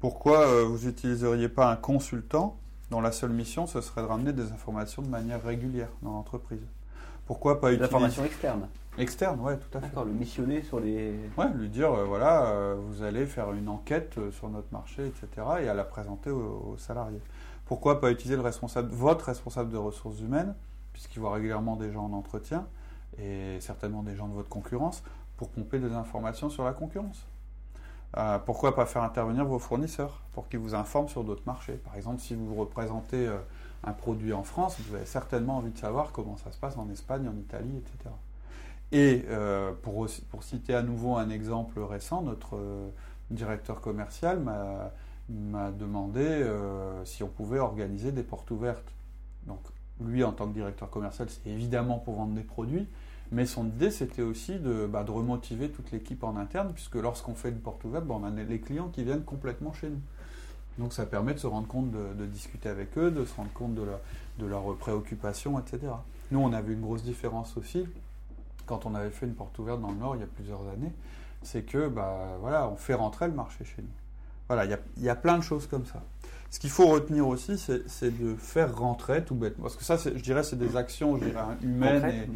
Pourquoi 0.00 0.40
euh, 0.40 0.64
vous 0.64 0.86
n'utiliseriez 0.86 1.48
pas 1.48 1.70
un 1.70 1.76
consultant 1.76 2.58
dont 2.90 3.00
la 3.00 3.12
seule 3.12 3.30
mission, 3.30 3.66
ce 3.66 3.80
serait 3.80 4.02
de 4.02 4.06
ramener 4.06 4.32
des 4.34 4.52
informations 4.52 5.00
de 5.00 5.08
manière 5.08 5.42
régulière 5.42 5.88
dans 6.02 6.12
l'entreprise? 6.12 6.66
Pourquoi 7.26 7.60
pas 7.60 7.68
utiliser... 7.68 7.84
L'information 7.84 8.24
externe 8.24 8.68
Externe, 8.98 9.40
ouais, 9.40 9.56
tout 9.56 9.78
à 9.78 9.80
fait. 9.80 9.86
D'accord, 9.86 10.04
le 10.04 10.12
missionner 10.12 10.62
sur 10.62 10.78
les... 10.78 11.18
Ouais, 11.38 11.48
lui 11.54 11.68
dire, 11.68 11.92
euh, 11.92 12.04
voilà, 12.04 12.46
euh, 12.46 12.76
vous 12.78 13.02
allez 13.02 13.26
faire 13.26 13.52
une 13.52 13.68
enquête 13.68 14.18
sur 14.32 14.50
notre 14.50 14.70
marché, 14.70 15.06
etc., 15.06 15.28
et 15.62 15.68
à 15.68 15.74
la 15.74 15.84
présenter 15.84 16.30
aux 16.30 16.76
salariés. 16.76 17.22
Pourquoi 17.64 18.00
pas 18.00 18.10
utiliser 18.10 18.36
le 18.36 18.42
responsable, 18.42 18.90
votre 18.92 19.24
responsable 19.24 19.70
de 19.70 19.78
ressources 19.78 20.20
humaines, 20.20 20.54
puisqu'il 20.92 21.20
voit 21.20 21.32
régulièrement 21.32 21.76
des 21.76 21.90
gens 21.90 22.04
en 22.04 22.12
entretien, 22.12 22.66
et 23.18 23.58
certainement 23.60 24.02
des 24.02 24.14
gens 24.14 24.28
de 24.28 24.34
votre 24.34 24.50
concurrence, 24.50 25.02
pour 25.36 25.48
pomper 25.48 25.78
des 25.78 25.92
informations 25.92 26.50
sur 26.50 26.64
la 26.64 26.72
concurrence 26.72 27.26
euh, 28.16 28.38
Pourquoi 28.38 28.74
pas 28.74 28.86
faire 28.86 29.02
intervenir 29.02 29.44
vos 29.44 29.58
fournisseurs 29.58 30.20
pour 30.32 30.48
qu'ils 30.48 30.60
vous 30.60 30.74
informent 30.74 31.08
sur 31.08 31.24
d'autres 31.24 31.42
marchés 31.46 31.74
Par 31.74 31.96
exemple, 31.96 32.20
si 32.20 32.34
vous 32.34 32.54
représentez 32.54 33.26
euh, 33.26 33.38
un 33.84 33.92
produit 33.92 34.32
en 34.32 34.44
France, 34.44 34.76
vous 34.80 34.94
avez 34.94 35.06
certainement 35.06 35.56
envie 35.56 35.72
de 35.72 35.78
savoir 35.78 36.12
comment 36.12 36.36
ça 36.36 36.52
se 36.52 36.58
passe 36.58 36.76
en 36.76 36.88
Espagne, 36.90 37.28
en 37.28 37.36
Italie, 37.36 37.76
etc. 37.78 38.14
Et 38.92 39.24
euh, 39.28 39.72
pour, 39.82 40.06
pour, 40.30 40.42
citer 40.42 40.74
à 40.74 40.82
nouveau 40.82 41.16
un 41.16 41.30
exemple 41.30 41.80
récent, 41.80 42.22
notre 42.22 42.58
directeur 43.30 43.80
commercial 43.80 44.38
m'a 44.38 44.92
m'a 45.32 45.70
demandé 45.70 46.20
euh, 46.20 47.04
si 47.04 47.22
on 47.22 47.28
pouvait 47.28 47.58
organiser 47.58 48.12
des 48.12 48.22
portes 48.22 48.50
ouvertes. 48.50 48.92
Donc 49.46 49.60
lui, 50.00 50.24
en 50.24 50.32
tant 50.32 50.46
que 50.46 50.54
directeur 50.54 50.90
commercial, 50.90 51.28
c'est 51.30 51.48
évidemment 51.50 51.98
pour 51.98 52.16
vendre 52.16 52.34
des 52.34 52.42
produits, 52.42 52.86
mais 53.30 53.46
son 53.46 53.66
idée, 53.66 53.90
c'était 53.90 54.22
aussi 54.22 54.58
de, 54.58 54.86
bah, 54.86 55.04
de, 55.04 55.10
remotiver 55.10 55.70
toute 55.70 55.90
l'équipe 55.90 56.22
en 56.24 56.36
interne, 56.36 56.72
puisque 56.74 56.96
lorsqu'on 56.96 57.34
fait 57.34 57.50
une 57.50 57.60
porte 57.60 57.84
ouverte, 57.84 58.04
bah, 58.04 58.16
on 58.18 58.24
a 58.24 58.30
les 58.30 58.60
clients 58.60 58.88
qui 58.88 59.04
viennent 59.04 59.24
complètement 59.24 59.72
chez 59.72 59.88
nous. 59.88 60.00
Donc 60.78 60.92
ça 60.92 61.06
permet 61.06 61.34
de 61.34 61.38
se 61.38 61.46
rendre 61.46 61.68
compte, 61.68 61.90
de, 61.90 62.26
discuter 62.26 62.68
avec 62.68 62.96
eux, 62.96 63.10
de 63.10 63.24
se 63.24 63.34
rendre 63.34 63.52
compte 63.52 63.74
de, 63.74 63.84
de 64.38 64.46
leurs 64.46 64.74
préoccupations, 64.76 65.58
etc. 65.58 65.92
Nous, 66.30 66.40
on 66.40 66.52
avait 66.52 66.72
une 66.72 66.80
grosse 66.80 67.02
différence 67.02 67.56
aussi, 67.58 67.86
quand 68.66 68.86
on 68.86 68.94
avait 68.94 69.10
fait 69.10 69.26
une 69.26 69.34
porte 69.34 69.58
ouverte 69.58 69.80
dans 69.80 69.90
le 69.90 69.96
Nord 69.96 70.16
il 70.16 70.20
y 70.20 70.24
a 70.24 70.28
plusieurs 70.28 70.62
années, 70.68 70.92
c'est 71.42 71.62
que 71.62 71.88
bah, 71.88 72.36
voilà, 72.40 72.68
on 72.68 72.76
fait 72.76 72.94
rentrer 72.94 73.26
le 73.26 73.34
marché 73.34 73.64
chez 73.64 73.82
nous. 73.82 73.88
Voilà, 74.48 74.64
il 74.96 75.02
y 75.02 75.08
a, 75.08 75.14
plein 75.14 75.38
de 75.38 75.42
choses 75.42 75.66
comme 75.66 75.86
ça. 75.86 76.02
Ce 76.50 76.60
qu'il 76.60 76.68
faut 76.68 76.86
retenir 76.88 77.26
aussi, 77.26 77.56
c'est 77.58 78.18
de 78.18 78.34
faire 78.34 78.76
rentrer 78.76 79.24
tout 79.24 79.34
bêtement. 79.34 79.62
Parce 79.62 79.76
que 79.76 79.84
ça, 79.84 79.96
je 79.96 80.20
dirais, 80.22 80.42
c'est 80.42 80.58
des 80.58 80.76
actions 80.76 81.16
je 81.16 81.24
dirais, 81.24 81.40
humaines 81.62 82.26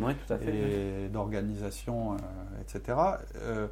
et, 0.40 1.08
d'organisation, 1.08 2.14
euh, 2.14 2.16
etc. 2.62 2.98
Euh, 3.42 3.66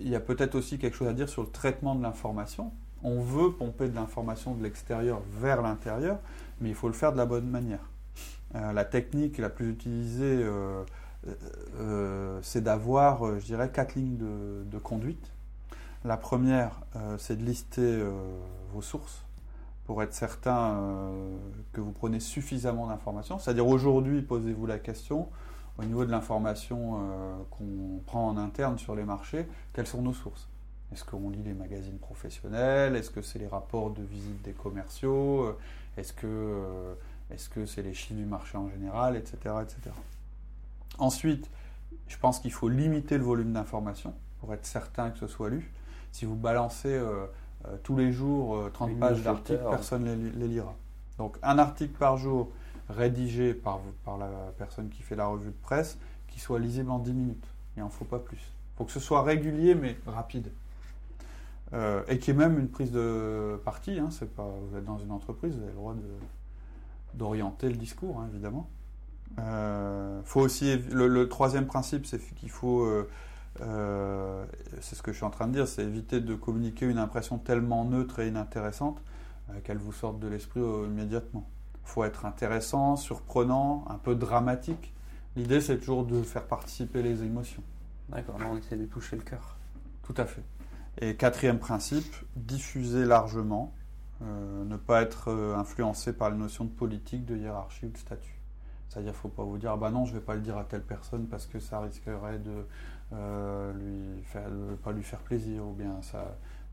il 0.00 0.08
y 0.08 0.16
a 0.16 0.20
peut-être 0.20 0.54
aussi 0.54 0.78
quelque 0.78 0.96
chose 0.96 1.08
à 1.08 1.12
dire 1.12 1.28
sur 1.28 1.42
le 1.42 1.50
traitement 1.50 1.94
de 1.94 2.02
l'information. 2.02 2.72
On 3.02 3.20
veut 3.20 3.52
pomper 3.52 3.88
de 3.88 3.94
l'information 3.94 4.54
de 4.54 4.62
l'extérieur 4.62 5.20
vers 5.38 5.60
l'intérieur, 5.60 6.18
mais 6.62 6.70
il 6.70 6.74
faut 6.74 6.88
le 6.88 6.94
faire 6.94 7.12
de 7.12 7.18
la 7.18 7.26
bonne 7.26 7.48
manière. 7.48 7.90
Euh, 8.54 8.72
la 8.72 8.86
technique 8.86 9.36
la 9.36 9.50
plus 9.50 9.68
utilisée, 9.68 10.42
c'est 12.42 12.62
d'avoir, 12.62 13.38
je 13.38 13.44
dirais, 13.44 13.70
quatre 13.70 13.94
lignes 13.94 14.18
de 14.18 14.78
conduite 14.78 15.32
la 16.04 16.16
première, 16.16 16.80
euh, 16.96 17.16
c'est 17.18 17.36
de 17.36 17.44
lister 17.44 17.80
euh, 17.80 18.10
vos 18.72 18.82
sources 18.82 19.24
pour 19.84 20.02
être 20.02 20.14
certain 20.14 20.74
euh, 20.74 21.36
que 21.72 21.80
vous 21.80 21.92
prenez 21.92 22.18
suffisamment 22.18 22.88
d'informations. 22.88 23.38
C'est-à-dire 23.38 23.66
aujourd'hui, 23.66 24.22
posez-vous 24.22 24.66
la 24.66 24.78
question, 24.78 25.28
au 25.78 25.84
niveau 25.84 26.04
de 26.04 26.10
l'information 26.10 27.00
qu'on 27.50 28.00
prend 28.04 28.28
en 28.28 28.36
interne 28.36 28.78
sur 28.78 28.94
les 28.94 29.04
marchés, 29.04 29.48
quelles 29.72 29.86
sont 29.86 30.02
nos 30.02 30.12
sources? 30.12 30.48
Est-ce 30.92 31.02
qu'on 31.02 31.30
lit 31.30 31.42
les 31.42 31.54
magazines 31.54 31.98
professionnels? 31.98 32.94
Est-ce 32.94 33.10
que 33.10 33.22
c'est 33.22 33.38
les 33.38 33.46
rapports 33.46 33.90
de 33.90 34.02
visite 34.02 34.42
des 34.42 34.52
commerciaux? 34.52 35.56
Est-ce 35.96 36.12
que 36.12 36.94
est-ce 37.30 37.48
que 37.48 37.64
c'est 37.64 37.80
les 37.80 37.94
chiffres 37.94 38.20
du 38.20 38.26
marché 38.26 38.58
en 38.58 38.68
général, 38.68 39.16
etc., 39.16 39.54
etc. 39.62 39.94
Ensuite, 41.02 41.50
je 42.06 42.16
pense 42.16 42.38
qu'il 42.38 42.52
faut 42.52 42.68
limiter 42.68 43.18
le 43.18 43.24
volume 43.24 43.52
d'informations 43.52 44.14
pour 44.38 44.54
être 44.54 44.64
certain 44.64 45.10
que 45.10 45.18
ce 45.18 45.26
soit 45.26 45.50
lu. 45.50 45.72
Si 46.12 46.26
vous 46.26 46.36
balancez 46.36 46.94
euh, 46.94 47.26
euh, 47.64 47.76
tous 47.82 47.96
les 47.96 48.12
jours 48.12 48.70
30 48.72 48.90
euh, 48.90 48.98
pages 49.00 49.22
d'articles, 49.22 49.64
personne 49.68 50.04
ne 50.04 50.14
les, 50.14 50.46
lira. 50.46 50.76
Donc 51.18 51.38
un 51.42 51.58
article 51.58 51.94
par 51.98 52.18
jour 52.18 52.52
rédigé 52.88 53.52
par, 53.52 53.80
par 54.04 54.16
la 54.16 54.28
personne 54.56 54.90
qui 54.90 55.02
fait 55.02 55.16
la 55.16 55.26
revue 55.26 55.50
de 55.50 55.62
presse, 55.62 55.98
qui 56.28 56.38
soit 56.38 56.60
lisible 56.60 56.92
en 56.92 57.00
10 57.00 57.12
minutes. 57.14 57.46
Il 57.76 57.80
n'en 57.80 57.88
faut 57.88 58.04
pas 58.04 58.20
plus. 58.20 58.38
Il 58.38 58.78
faut 58.78 58.84
que 58.84 58.92
ce 58.92 59.00
soit 59.00 59.24
régulier 59.24 59.74
mais 59.74 59.96
rapide. 60.06 60.52
Et 62.08 62.18
qu'il 62.20 62.34
y 62.34 62.36
ait 62.36 62.38
même 62.38 62.60
une 62.60 62.68
prise 62.68 62.92
de 62.92 63.60
parti. 63.64 63.98
Hein, 63.98 64.10
c'est 64.12 64.32
pas, 64.32 64.46
vous 64.68 64.76
êtes 64.76 64.84
dans 64.84 64.98
une 64.98 65.10
entreprise, 65.10 65.54
vous 65.56 65.62
avez 65.62 65.72
le 65.72 65.76
droit 65.76 65.96
d'orienter 67.14 67.68
le 67.70 67.76
discours, 67.76 68.20
hein, 68.20 68.28
évidemment. 68.30 68.68
Euh, 69.38 70.20
faut 70.24 70.40
aussi, 70.40 70.78
le, 70.90 71.28
troisième 71.28 71.66
principe, 71.66 72.06
c'est 72.06 72.18
qu'il 72.34 72.50
faut, 72.50 72.84
euh, 73.60 74.44
c'est 74.80 74.94
ce 74.94 75.02
que 75.02 75.12
je 75.12 75.16
suis 75.16 75.26
en 75.26 75.30
train 75.30 75.46
de 75.46 75.52
dire, 75.52 75.68
c'est 75.68 75.82
éviter 75.82 76.20
de 76.20 76.34
communiquer 76.34 76.86
une 76.86 76.98
impression 76.98 77.38
tellement 77.38 77.84
neutre 77.84 78.20
et 78.20 78.28
inintéressante 78.28 79.02
qu'elle 79.64 79.78
vous 79.78 79.92
sorte 79.92 80.18
de 80.18 80.28
l'esprit 80.28 80.60
immédiatement. 80.60 81.48
Il 81.84 81.88
faut 81.88 82.04
être 82.04 82.24
intéressant, 82.24 82.96
surprenant, 82.96 83.84
un 83.88 83.98
peu 83.98 84.14
dramatique. 84.14 84.94
L'idée, 85.36 85.60
c'est 85.60 85.78
toujours 85.78 86.04
de 86.04 86.22
faire 86.22 86.46
participer 86.46 87.02
les 87.02 87.22
émotions. 87.22 87.62
D'accord, 88.08 88.36
on 88.50 88.56
essaie 88.56 88.76
de 88.76 88.86
toucher 88.86 89.16
le 89.16 89.22
cœur. 89.22 89.56
Tout 90.02 90.14
à 90.16 90.26
fait. 90.26 90.42
Et 91.00 91.16
quatrième 91.16 91.58
principe, 91.58 92.14
diffuser 92.36 93.04
largement, 93.04 93.72
euh, 94.22 94.64
ne 94.64 94.76
pas 94.76 95.02
être 95.02 95.28
euh, 95.28 95.56
influencé 95.56 96.12
par 96.12 96.30
les 96.30 96.36
notions 96.36 96.64
de 96.64 96.70
politique, 96.70 97.24
de 97.24 97.36
hiérarchie 97.36 97.86
ou 97.86 97.88
de 97.88 97.96
statut. 97.96 98.38
C'est-à-dire, 98.92 99.14
faut 99.14 99.28
pas 99.28 99.44
vous 99.44 99.56
dire, 99.56 99.72
ah 99.72 99.76
bah 99.76 99.90
non, 99.90 100.04
je 100.04 100.12
ne 100.12 100.18
vais 100.18 100.24
pas 100.24 100.34
le 100.34 100.40
dire 100.40 100.58
à 100.58 100.64
telle 100.64 100.82
personne 100.82 101.26
parce 101.26 101.46
que 101.46 101.60
ça 101.60 101.80
risquerait 101.80 102.38
de 102.38 102.66
euh, 103.14 103.72
pas 104.82 104.92
lui 104.92 105.02
faire 105.02 105.20
plaisir, 105.20 105.64
ou 105.66 105.72
bien. 105.72 106.00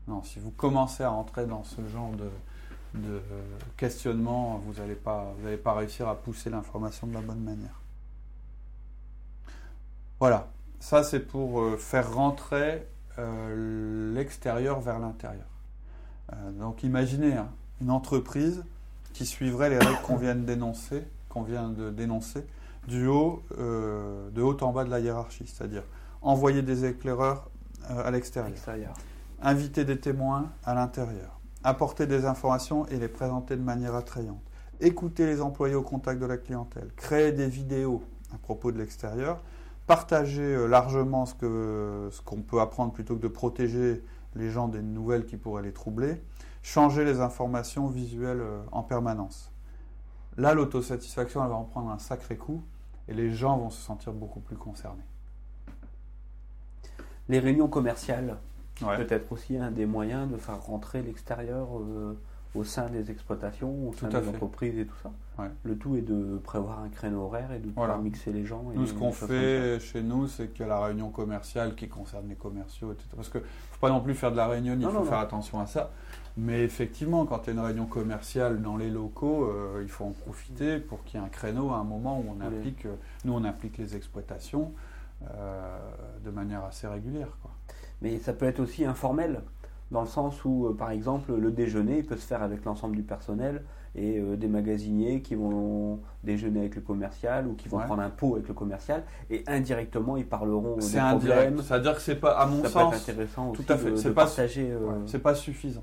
Non, 0.08 0.22
si 0.22 0.38
vous 0.38 0.50
commencez 0.50 1.02
à 1.02 1.12
entrer 1.12 1.46
dans 1.46 1.62
ce 1.62 1.86
genre 1.86 2.12
de, 2.12 2.30
de 2.94 3.20
questionnement, 3.76 4.60
vous 4.64 4.80
n'allez 4.80 4.94
pas, 4.94 5.34
réussir 5.66 6.08
à 6.08 6.16
pousser 6.16 6.50
l'information 6.50 7.06
de 7.06 7.14
la 7.14 7.20
bonne 7.20 7.42
manière. 7.42 7.80
Voilà, 10.18 10.48
ça 10.80 11.02
c'est 11.02 11.20
pour 11.20 11.60
euh, 11.60 11.76
faire 11.76 12.12
rentrer 12.12 12.86
euh, 13.18 14.14
l'extérieur 14.14 14.80
vers 14.80 14.98
l'intérieur. 14.98 15.46
Euh, 16.32 16.50
donc 16.52 16.82
imaginez 16.82 17.34
hein, 17.34 17.48
une 17.80 17.90
entreprise 17.90 18.64
qui 19.14 19.24
suivrait 19.24 19.70
les 19.70 19.78
règles 19.78 20.00
qu'on 20.02 20.16
vient 20.16 20.34
de 20.34 20.44
dénoncer, 20.44 21.04
qu'on 21.30 21.42
vient 21.42 21.70
de 21.70 21.88
dénoncer, 21.88 22.44
du 22.86 23.06
haut, 23.06 23.42
de 23.58 24.42
haut 24.42 24.56
en 24.62 24.72
bas 24.72 24.84
de 24.84 24.90
la 24.90 25.00
hiérarchie, 25.00 25.46
c'est-à-dire 25.46 25.84
envoyer 26.22 26.62
des 26.62 26.84
éclaireurs 26.84 27.50
à 27.88 28.10
l'extérieur, 28.10 28.94
inviter 29.40 29.84
des 29.84 29.98
témoins 29.98 30.50
à 30.64 30.74
l'intérieur, 30.74 31.40
apporter 31.64 32.06
des 32.06 32.26
informations 32.26 32.86
et 32.86 32.98
les 32.98 33.08
présenter 33.08 33.56
de 33.56 33.62
manière 33.62 33.94
attrayante, 33.94 34.42
écouter 34.80 35.26
les 35.26 35.40
employés 35.40 35.74
au 35.74 35.82
contact 35.82 36.20
de 36.20 36.26
la 36.26 36.36
clientèle, 36.36 36.90
créer 36.96 37.32
des 37.32 37.48
vidéos 37.48 38.02
à 38.34 38.38
propos 38.38 38.72
de 38.72 38.78
l'extérieur, 38.78 39.40
partager 39.86 40.42
euh, 40.42 40.66
largement 40.66 41.26
ce 41.26 41.34
qu'on 41.34 42.10
ce 42.10 42.22
qu'on 42.22 42.42
peut 42.42 42.60
apprendre 42.60 42.92
plutôt 42.92 43.16
que 43.16 43.22
de 43.22 43.28
protéger 43.28 44.02
les 44.36 44.50
gens 44.50 44.68
des 44.68 44.82
nouvelles 44.82 45.26
qui 45.26 45.36
pourraient 45.36 45.62
les 45.62 45.72
troubler, 45.72 46.22
changer 46.62 47.04
les 47.04 47.20
informations 47.20 47.88
visuelles 47.88 48.40
euh, 48.40 48.62
en 48.72 48.82
permanence. 48.82 49.49
Là, 50.36 50.54
l'autosatisfaction, 50.54 51.42
elle 51.42 51.50
va 51.50 51.56
en 51.56 51.64
prendre 51.64 51.90
un 51.90 51.98
sacré 51.98 52.36
coup 52.36 52.62
et 53.08 53.14
les 53.14 53.30
gens 53.30 53.58
vont 53.58 53.70
se 53.70 53.80
sentir 53.80 54.12
beaucoup 54.12 54.40
plus 54.40 54.56
concernés. 54.56 55.02
Les 57.28 57.38
réunions 57.38 57.68
commerciales, 57.68 58.36
peut-être 58.80 59.30
aussi 59.32 59.56
un 59.56 59.70
des 59.70 59.86
moyens 59.86 60.30
de 60.30 60.36
faire 60.36 60.60
rentrer 60.62 61.02
l'extérieur 61.02 61.78
euh, 61.78 62.18
au 62.54 62.64
sein 62.64 62.88
des 62.88 63.10
exploitations, 63.10 63.88
au 63.88 63.92
sein 63.92 64.08
des 64.08 64.28
entreprises 64.28 64.78
et 64.78 64.86
tout 64.86 64.96
ça. 65.02 65.10
Le 65.62 65.76
tout 65.76 65.96
est 65.96 66.02
de 66.02 66.38
prévoir 66.44 66.80
un 66.80 66.88
créneau 66.88 67.22
horaire 67.22 67.50
et 67.52 67.60
de 67.60 67.68
pouvoir 67.68 67.98
mixer 68.00 68.30
les 68.32 68.44
gens. 68.44 68.62
nous, 68.74 68.86
ce 68.86 68.92
qu'on 68.92 69.12
fait 69.12 69.78
chez 69.80 70.02
nous, 70.02 70.26
c'est 70.26 70.48
que 70.48 70.64
la 70.64 70.84
réunion 70.84 71.10
commerciale 71.10 71.74
qui 71.74 71.88
concerne 71.88 72.28
les 72.28 72.34
commerciaux, 72.34 72.92
etc. 72.92 73.08
Parce 73.16 73.30
qu'il 73.30 73.40
ne 73.40 73.46
faut 73.46 73.80
pas 73.80 73.88
non 73.88 74.00
plus 74.00 74.14
faire 74.14 74.32
de 74.32 74.36
la 74.36 74.48
réunion, 74.48 74.76
il 74.78 74.86
faut 74.86 75.04
faire 75.04 75.18
attention 75.18 75.60
à 75.60 75.66
ça. 75.66 75.90
Mais 76.36 76.62
effectivement, 76.62 77.26
quand 77.26 77.42
il 77.44 77.46
y 77.46 77.50
a 77.50 77.52
une 77.54 77.66
réunion 77.66 77.86
commerciale 77.86 78.62
dans 78.62 78.76
les 78.76 78.88
locaux, 78.88 79.44
euh, 79.44 79.80
il 79.82 79.88
faut 79.88 80.04
en 80.04 80.12
profiter 80.12 80.78
pour 80.78 81.02
qu'il 81.04 81.18
y 81.18 81.22
ait 81.22 81.26
un 81.26 81.28
créneau 81.28 81.70
à 81.70 81.76
un 81.76 81.84
moment 81.84 82.20
où 82.20 82.36
on 82.36 82.40
applique, 82.40 82.86
euh, 82.86 82.94
nous 83.24 83.32
on 83.32 83.44
applique 83.44 83.78
les 83.78 83.96
exploitations 83.96 84.72
de 86.24 86.30
manière 86.30 86.64
assez 86.64 86.86
régulière. 86.86 87.28
Quoi 87.42 87.50
mais 88.02 88.18
ça 88.18 88.32
peut 88.32 88.46
être 88.46 88.60
aussi 88.60 88.84
informel, 88.84 89.42
dans 89.90 90.02
le 90.02 90.06
sens 90.06 90.44
où, 90.44 90.66
euh, 90.66 90.74
par 90.74 90.90
exemple, 90.90 91.34
le 91.34 91.50
déjeuner 91.50 92.02
peut 92.02 92.16
se 92.16 92.26
faire 92.26 92.42
avec 92.42 92.64
l'ensemble 92.64 92.94
du 92.94 93.02
personnel 93.02 93.62
et 93.96 94.18
euh, 94.18 94.36
des 94.36 94.46
magasiniers 94.46 95.20
qui 95.20 95.34
vont 95.34 96.00
déjeuner 96.22 96.60
avec 96.60 96.76
le 96.76 96.80
commercial 96.80 97.48
ou 97.48 97.54
qui 97.54 97.68
vont 97.68 97.78
prendre 97.80 98.02
un 98.02 98.10
pot 98.10 98.36
avec 98.36 98.46
le 98.46 98.54
commercial 98.54 99.02
et 99.30 99.42
indirectement 99.48 100.16
ils 100.16 100.26
parleront 100.26 100.76
des 100.76 100.96
problèmes. 100.96 101.60
C'est-à-dire 101.62 101.96
que 101.96 102.00
c'est 102.00 102.16
pas, 102.16 102.38
à 102.38 102.46
mon 102.46 102.62
ça 102.62 102.68
sens, 102.68 102.94
intéressant 102.94 103.52
tout 103.52 103.64
à 103.68 103.76
fait. 103.76 103.96
c'est 103.96 104.14
pas, 104.14 104.26
partager. 104.26 104.70
Euh, 104.70 105.06
c'est 105.06 105.18
pas 105.18 105.34
suffisant. 105.34 105.82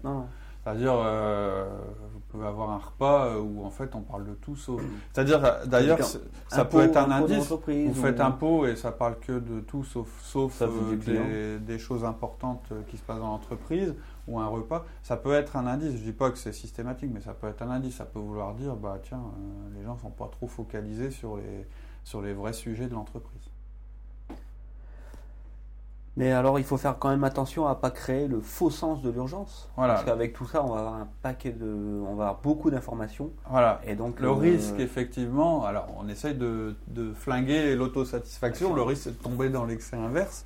C'est-à-dire, 0.64 0.94
vous 0.94 2.17
pouvez 2.30 2.46
avoir 2.46 2.72
un 2.72 2.78
repas 2.78 3.38
où 3.38 3.64
en 3.66 3.70
fait 3.70 3.96
on 3.96 4.02
parle 4.02 4.26
de 4.26 4.34
tout 4.34 4.56
sauf. 4.56 4.82
C'est-à-dire, 5.14 5.42
d'ailleurs, 5.66 6.00
ça 6.48 6.66
peut 6.66 6.82
être 6.82 6.98
un, 6.98 7.12
indice. 7.12 7.50
Vous 7.50 7.94
faites 7.94 8.20
un 8.20 8.32
pot 8.32 8.66
et 8.66 8.76
ça 8.76 8.92
parle 8.92 9.18
que 9.20 9.40
de 9.40 9.60
tout 9.62 9.84
sauf, 9.84 10.08
sauf 10.22 10.62
des, 11.06 11.60
des, 11.60 11.80
choses 11.80 12.04
importantes 12.04 12.72
qui 12.90 12.98
se 12.98 13.04
passent 13.04 13.20
dans 13.20 13.28
l'entreprise 13.28 13.96
ou 14.28 14.40
un 14.40 14.48
repas. 14.48 14.86
Ça 15.04 15.18
peut 15.18 15.34
être 15.34 15.56
un 15.56 15.68
indice. 15.68 15.94
Je 15.98 16.04
dis 16.04 16.12
pas 16.12 16.32
que 16.32 16.38
c'est 16.38 16.54
systématique, 16.54 17.12
mais 17.14 17.22
ça 17.22 17.34
peut 17.34 17.48
être 17.48 17.62
un 17.62 17.70
indice. 17.70 17.96
Ça 17.96 18.06
peut 18.06 18.20
vouloir 18.20 18.54
dire, 18.54 18.76
bah 18.76 19.00
tiens, 19.02 19.22
les 19.76 19.84
gens 19.84 19.98
sont 19.98 20.12
pas 20.12 20.30
trop 20.32 20.48
focalisés 20.48 21.12
sur 21.12 21.38
les, 21.38 21.68
sur 22.04 22.22
les 22.22 22.34
vrais 22.34 22.54
sujets 22.54 22.88
de 22.88 22.94
l'entreprise. 22.94 23.47
Mais 26.18 26.32
alors, 26.32 26.58
il 26.58 26.66
faut 26.66 26.78
faire 26.78 26.98
quand 26.98 27.10
même 27.10 27.24
attention 27.24 27.68
à 27.68 27.76
pas 27.76 27.92
créer 27.92 28.28
le 28.28 28.42
faux 28.42 28.72
sens 28.72 29.04
de 29.04 29.12
l'urgence. 29.12 29.70
Voilà. 29.78 29.94
Parce 29.94 30.06
qu'avec 30.06 30.34
tout 30.34 30.48
ça, 30.48 30.64
on 30.64 30.74
va 30.74 30.80
avoir 30.80 30.96
un 30.96 31.08
paquet 31.22 31.52
de, 31.52 32.02
on 32.08 32.16
va 32.16 32.30
avoir 32.30 32.42
beaucoup 32.42 32.72
d'informations. 32.72 33.30
Voilà. 33.50 33.80
Et 33.86 33.94
donc 33.96 34.20
le, 34.20 34.32
risque, 34.32 34.80
effectivement, 34.80 35.64
alors 35.64 35.88
on 36.00 36.10
essaye 36.10 36.34
de, 36.34 36.76
de 36.88 37.14
flinguer 37.14 37.76
l'autosatisfaction. 37.76 38.74
Le 38.74 38.82
risque, 38.82 39.04
c'est 39.04 39.18
de 39.18 39.24
tomber 39.24 39.50
dans 39.50 39.66
l'excès 39.66 39.96
inverse. 39.96 40.44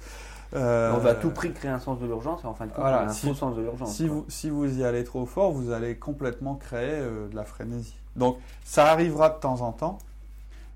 Euh, 0.54 0.92
on 0.94 0.98
va 0.98 1.12
à 1.12 1.16
tout 1.16 1.30
prix 1.30 1.54
créer 1.54 1.72
un 1.72 1.80
sens 1.80 2.00
de 2.00 2.06
l'urgence 2.06 2.44
et 2.44 2.48
en 2.48 2.54
fin 2.54 2.66
de 2.66 2.72
compte, 2.72 2.84
un 2.84 3.08
faux 3.08 3.34
sens 3.34 3.56
de 3.56 3.62
l'urgence. 3.62 3.96
Si 3.96 4.08
vous, 4.08 4.26
si 4.28 4.50
vous 4.50 4.80
y 4.80 4.84
allez 4.84 5.06
trop 5.06 5.26
fort, 5.26 5.52
vous 5.52 5.72
allez 5.72 5.96
complètement 5.96 6.56
créer 6.56 6.92
euh, 6.92 7.30
de 7.30 7.36
la 7.36 7.46
frénésie. 7.46 7.96
Donc, 8.18 8.38
ça 8.66 8.88
arrivera 8.88 9.30
de 9.30 9.40
temps 9.40 9.62
en 9.62 9.72
temps. 9.72 10.00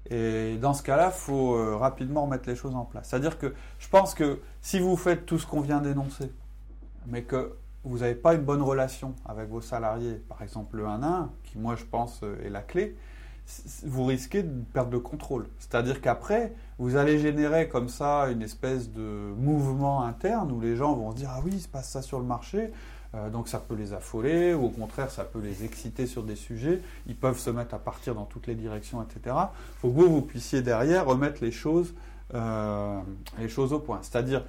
Et 0.10 0.58
dans 0.58 0.74
ce 0.74 0.84
cas-là, 0.84 1.12
il 1.14 1.20
faut 1.20 1.56
euh, 1.56 1.76
rapidement 1.78 2.24
remettre 2.24 2.48
les 2.48 2.56
choses 2.56 2.76
en 2.76 2.86
place. 2.86 3.10
C'est-à-dire 3.10 3.40
que 3.40 3.54
je 3.80 3.90
pense 3.90 4.14
que 4.14 4.40
si 4.62 4.80
vous 4.80 4.96
faites 4.96 5.26
tout 5.26 5.40
ce 5.40 5.48
qu'on 5.48 5.62
vient 5.62 5.82
d'énoncer, 5.82 6.32
mais 7.08 7.24
que 7.24 7.56
vous 7.84 8.00
n'avez 8.00 8.16
pas 8.16 8.34
une 8.34 8.44
bonne 8.44 8.62
relation 8.62 9.16
avec 9.26 9.50
vos 9.50 9.62
salariés, 9.62 10.22
par 10.28 10.42
exemple 10.42 10.78
le 10.78 10.86
1-1, 10.86 11.28
qui 11.44 11.58
moi 11.58 11.76
je 11.76 11.86
pense 11.86 12.22
euh, 12.24 12.46
est 12.46 12.50
la 12.50 12.62
clé, 12.62 12.96
vous 13.84 14.06
risquez 14.06 14.44
de 14.44 14.64
perdre 14.74 14.90
de 14.90 14.98
contrôle. 14.98 15.48
C'est-à-dire 15.60 16.02
qu'après, 16.02 16.54
vous 16.80 16.96
allez 16.96 17.20
générer 17.20 17.68
comme 17.68 17.90
ça 17.90 18.30
une 18.30 18.42
espèce 18.42 18.92
de 18.92 19.34
mouvement 19.38 20.04
interne 20.04 20.52
où 20.52 20.60
les 20.60 20.76
gens 20.76 20.94
vont 20.94 21.12
se 21.12 21.18
dire 21.18 21.30
Ah 21.32 21.42
oui, 21.44 21.52
il 21.54 21.62
se 21.62 21.68
passe 21.68 21.90
ça 21.90 22.02
sur 22.02 22.20
le 22.20 22.26
marché, 22.26 22.72
euh, 23.14 23.30
donc 23.30 23.48
ça 23.48 23.60
peut 23.60 23.76
les 23.76 23.94
affoler, 23.94 24.54
ou 24.54 24.66
au 24.66 24.70
contraire, 24.70 25.12
ça 25.12 25.24
peut 25.24 25.40
les 25.40 25.64
exciter 25.64 26.08
sur 26.08 26.24
des 26.24 26.36
sujets. 26.36 26.82
Ils 27.08 27.16
peuvent 27.16 27.38
se 27.38 27.50
mettre 27.50 27.76
à 27.76 27.80
partir 27.80 28.16
dans 28.16 28.26
toutes 28.26 28.48
les 28.48 28.56
directions, 28.56 29.04
etc. 29.04 29.36
Il 29.36 29.80
faut 29.80 29.90
que 29.90 29.96
vous, 29.96 30.10
vous 30.10 30.22
puissiez 30.22 30.62
derrière 30.62 31.06
remettre 31.06 31.44
les 31.44 31.52
choses, 31.52 31.94
euh, 32.34 33.00
les 33.38 33.50
choses 33.50 33.74
au 33.74 33.80
point. 33.80 34.00
C'est-à-dire, 34.02 34.44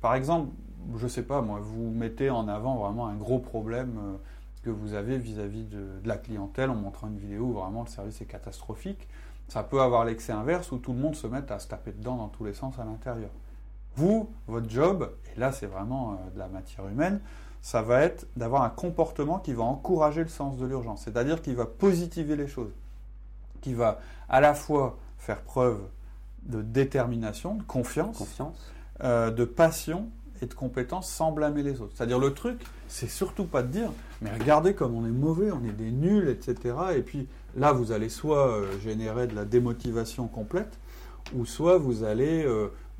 par 0.00 0.14
exemple, 0.14 0.50
je 0.96 1.04
ne 1.04 1.08
sais 1.08 1.22
pas, 1.22 1.42
moi, 1.42 1.60
vous 1.60 1.90
mettez 1.90 2.30
en 2.30 2.48
avant 2.48 2.76
vraiment 2.76 3.06
un 3.08 3.16
gros 3.16 3.38
problème 3.38 3.98
euh, 3.98 4.16
que 4.62 4.70
vous 4.70 4.94
avez 4.94 5.18
vis-à-vis 5.18 5.64
de, 5.64 6.00
de, 6.02 6.08
la 6.08 6.16
clientèle 6.16 6.70
en 6.70 6.74
montrant 6.74 7.08
une 7.08 7.18
vidéo 7.18 7.44
où 7.44 7.52
vraiment 7.52 7.82
le 7.82 7.88
service 7.88 8.20
est 8.20 8.26
catastrophique. 8.26 9.08
Ça 9.48 9.62
peut 9.62 9.80
avoir 9.80 10.04
l'excès 10.04 10.32
inverse 10.32 10.70
où 10.70 10.78
tout 10.78 10.92
le 10.92 10.98
monde 10.98 11.16
se 11.16 11.26
met 11.26 11.50
à 11.50 11.58
se 11.58 11.68
taper 11.68 11.92
dedans 11.92 12.16
dans 12.16 12.28
tous 12.28 12.44
les 12.44 12.52
sens 12.52 12.78
à 12.78 12.84
l'intérieur. 12.84 13.30
Vous, 13.96 14.30
votre 14.46 14.70
job, 14.70 15.10
et 15.34 15.40
là 15.40 15.52
c'est 15.52 15.66
vraiment 15.66 16.12
euh, 16.12 16.30
de 16.34 16.38
la 16.38 16.48
matière 16.48 16.86
humaine, 16.86 17.20
ça 17.62 17.82
va 17.82 18.00
être 18.02 18.26
d'avoir 18.36 18.62
un 18.62 18.70
comportement 18.70 19.38
qui 19.38 19.52
va 19.52 19.64
encourager 19.64 20.22
le 20.22 20.28
sens 20.28 20.56
de 20.56 20.66
l'urgence, 20.66 21.02
c'est-à-dire 21.02 21.42
qui 21.42 21.52
va 21.52 21.66
positiver 21.66 22.36
les 22.36 22.46
choses, 22.46 22.72
qui 23.60 23.74
va 23.74 24.00
à 24.28 24.40
la 24.40 24.54
fois 24.54 24.96
faire 25.18 25.42
preuve 25.42 25.80
de 26.44 26.62
détermination, 26.62 27.54
de 27.54 27.62
confiance, 27.62 28.16
confiance. 28.16 28.72
Euh, 29.02 29.30
de 29.30 29.46
passion 29.46 30.10
et 30.42 30.46
de 30.46 30.54
compétence 30.54 31.10
sans 31.10 31.32
blâmer 31.32 31.62
les 31.62 31.80
autres. 31.80 31.92
C'est-à-dire 31.94 32.18
le 32.18 32.32
truc, 32.32 32.64
c'est 32.88 33.08
surtout 33.08 33.44
pas 33.44 33.62
de 33.62 33.68
dire, 33.68 33.90
mais 34.22 34.32
regardez 34.32 34.74
comme 34.74 34.94
on 34.94 35.06
est 35.06 35.10
mauvais, 35.10 35.50
on 35.50 35.64
est 35.64 35.72
des 35.72 35.90
nuls, 35.90 36.28
etc. 36.28 36.74
Et 36.96 37.02
puis 37.02 37.28
là, 37.56 37.72
vous 37.72 37.92
allez 37.92 38.08
soit 38.08 38.48
euh, 38.48 38.78
générer 38.80 39.26
de 39.26 39.34
la 39.34 39.44
démotivation 39.44 40.28
complète, 40.28 40.78
ou 41.34 41.46
soit 41.46 41.78
vous 41.78 42.04
allez 42.04 42.44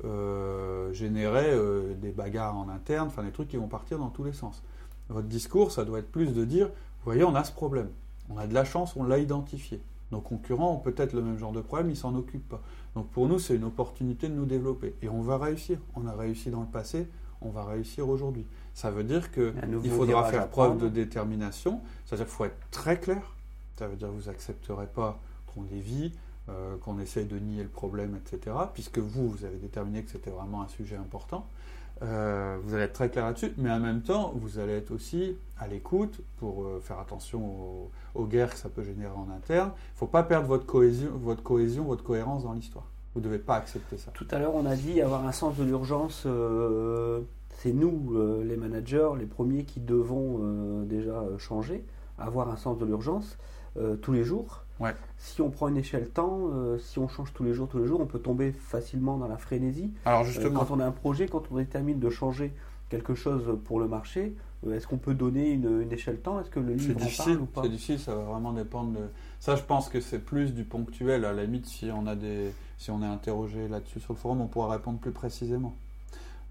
euh, 0.03 0.93
générer 0.93 1.51
euh, 1.51 1.93
des 1.95 2.11
bagarres 2.11 2.57
en 2.57 2.69
interne, 2.69 3.07
enfin 3.07 3.23
des 3.23 3.31
trucs 3.31 3.49
qui 3.49 3.57
vont 3.57 3.67
partir 3.67 3.99
dans 3.99 4.09
tous 4.09 4.23
les 4.23 4.33
sens. 4.33 4.63
Votre 5.09 5.27
discours, 5.27 5.71
ça 5.71 5.83
doit 5.83 5.99
être 5.99 6.11
plus 6.11 6.33
de 6.33 6.45
dire, 6.45 6.67
vous 6.67 7.05
voyez, 7.05 7.23
on 7.23 7.35
a 7.35 7.43
ce 7.43 7.51
problème, 7.51 7.89
on 8.29 8.37
a 8.37 8.47
de 8.47 8.53
la 8.53 8.63
chance, 8.63 8.95
on 8.95 9.03
l'a 9.03 9.17
identifié. 9.17 9.81
Nos 10.11 10.19
concurrents 10.19 10.73
ont 10.73 10.79
peut-être 10.79 11.13
le 11.13 11.21
même 11.21 11.37
genre 11.37 11.53
de 11.53 11.61
problème, 11.61 11.89
ils 11.89 11.97
s'en 11.97 12.15
occupent 12.15 12.49
pas. 12.49 12.61
Donc 12.95 13.07
pour 13.07 13.27
nous, 13.27 13.39
c'est 13.39 13.55
une 13.55 13.63
opportunité 13.63 14.27
de 14.27 14.33
nous 14.33 14.45
développer. 14.45 14.93
Et 15.01 15.09
on 15.09 15.21
va 15.21 15.37
réussir. 15.37 15.79
On 15.95 16.05
a 16.07 16.13
réussi 16.13 16.49
dans 16.49 16.61
le 16.61 16.67
passé, 16.67 17.07
on 17.41 17.49
va 17.49 17.65
réussir 17.65 18.07
aujourd'hui. 18.07 18.45
Ça 18.73 18.91
veut 18.91 19.03
dire 19.03 19.31
qu'il 19.31 19.91
faudra 19.91 20.25
faire 20.25 20.47
preuve 20.47 20.77
de 20.77 20.87
détermination, 20.87 21.81
c'est-à-dire 22.05 22.25
qu'il 22.25 22.35
faut 22.35 22.45
être 22.45 22.69
très 22.71 22.99
clair. 22.99 23.35
Ça 23.77 23.87
veut 23.87 23.95
dire 23.95 24.09
que 24.09 24.13
vous 24.13 24.29
n'accepterez 24.29 24.87
pas 24.87 25.19
qu'on 25.53 25.63
dévie, 25.63 26.13
euh, 26.49 26.77
qu'on 26.77 26.99
essaye 26.99 27.25
de 27.25 27.37
nier 27.37 27.63
le 27.63 27.69
problème, 27.69 28.17
etc. 28.17 28.55
Puisque 28.73 28.99
vous, 28.99 29.29
vous 29.29 29.45
avez 29.45 29.57
déterminé 29.57 30.03
que 30.03 30.11
c'était 30.11 30.29
vraiment 30.29 30.61
un 30.61 30.67
sujet 30.67 30.95
important. 30.95 31.45
Euh, 32.03 32.57
vous 32.63 32.73
allez 32.73 32.85
être 32.85 32.93
très 32.93 33.09
clair 33.09 33.25
là-dessus, 33.25 33.53
mais 33.57 33.69
en 33.69 33.79
même 33.79 34.01
temps, 34.01 34.33
vous 34.35 34.57
allez 34.57 34.73
être 34.73 34.91
aussi 34.91 35.35
à 35.59 35.67
l'écoute 35.67 36.19
pour 36.37 36.63
euh, 36.63 36.79
faire 36.79 36.99
attention 36.99 37.89
aux, 38.15 38.25
guerres 38.25 38.49
que 38.49 38.57
ça 38.57 38.69
peut 38.69 38.83
générer 38.83 39.13
en 39.13 39.27
interne. 39.35 39.71
Il 39.75 39.93
ne 39.93 39.97
faut 39.97 40.07
pas 40.07 40.23
perdre 40.23 40.47
votre 40.47 40.65
cohésion, 40.65 41.11
votre 41.13 41.43
cohésion, 41.43 41.83
votre 41.83 42.03
cohérence 42.03 42.43
dans 42.43 42.53
l'histoire. 42.53 42.85
Vous 43.13 43.21
ne 43.21 43.25
devez 43.25 43.39
pas 43.39 43.55
accepter 43.55 43.97
ça. 43.97 44.11
Tout 44.11 44.27
à 44.31 44.39
l'heure, 44.39 44.55
on 44.55 44.65
a 44.65 44.75
dit 44.75 45.01
avoir 45.01 45.25
un 45.25 45.31
sens 45.31 45.57
de 45.57 45.63
l'urgence. 45.63 46.23
Euh, 46.25 47.21
c'est 47.57 47.73
nous, 47.73 48.15
les 48.43 48.57
managers, 48.57 49.09
les 49.19 49.25
premiers 49.25 49.65
qui 49.65 49.79
devons 49.79 50.83
déjà 50.83 51.23
changer, 51.37 51.85
avoir 52.17 52.49
un 52.49 52.55
sens 52.55 52.79
de 52.79 52.85
l'urgence 52.85 53.37
tous 54.01 54.13
les 54.13 54.23
jours. 54.23 54.63
Si 55.17 55.41
on 55.41 55.49
prend 55.49 55.67
une 55.67 55.77
échelle 55.77 56.09
temps, 56.09 56.49
euh, 56.53 56.77
si 56.79 56.99
on 56.99 57.07
change 57.07 57.33
tous 57.33 57.43
les 57.43 57.53
jours, 57.53 57.67
tous 57.67 57.79
les 57.79 57.87
jours, 57.87 58.01
on 58.01 58.05
peut 58.05 58.19
tomber 58.19 58.51
facilement 58.51 59.17
dans 59.17 59.27
la 59.27 59.37
frénésie. 59.37 59.91
Alors 60.05 60.23
justement, 60.23 60.61
euh, 60.61 60.63
quand 60.63 60.75
on 60.75 60.79
a 60.79 60.85
un 60.85 60.91
projet, 60.91 61.27
quand 61.27 61.43
on 61.51 61.57
détermine 61.57 61.99
de 61.99 62.09
changer 62.09 62.53
quelque 62.89 63.13
chose 63.13 63.57
pour 63.65 63.79
le 63.79 63.87
marché, 63.87 64.21
euh, 64.21 64.50
est-ce 64.69 64.87
qu'on 64.87 64.97
peut 64.97 65.13
donner 65.13 65.51
une, 65.51 65.91
échelle 65.91 66.19
temps? 66.19 66.39
Est-ce 66.39 66.49
que 66.49 66.59
le 66.59 66.73
livre 66.73 66.95
en 66.95 66.99
difficile, 66.99 67.25
parle 67.25 67.41
ou 67.41 67.45
pas? 67.45 67.61
C'est 67.63 67.69
difficile, 67.69 67.99
ça 67.99 68.15
va 68.15 68.23
vraiment 68.23 68.53
dépendre 68.53 68.91
de. 68.91 69.05
Ça, 69.39 69.55
je 69.55 69.63
pense 69.63 69.89
que 69.89 69.99
c'est 69.99 70.19
plus 70.19 70.53
du 70.53 70.63
ponctuel. 70.63 71.25
À 71.25 71.33
la 71.33 71.43
limite, 71.45 71.65
si 71.65 71.89
on 71.91 72.05
a 72.05 72.15
des, 72.15 72.53
si 72.77 72.91
on 72.91 73.01
est 73.01 73.07
interrogé 73.07 73.67
là-dessus 73.67 73.99
sur 73.99 74.13
le 74.13 74.19
forum, 74.19 74.41
on 74.41 74.47
pourra 74.47 74.71
répondre 74.73 74.99
plus 74.99 75.11
précisément. 75.11 75.73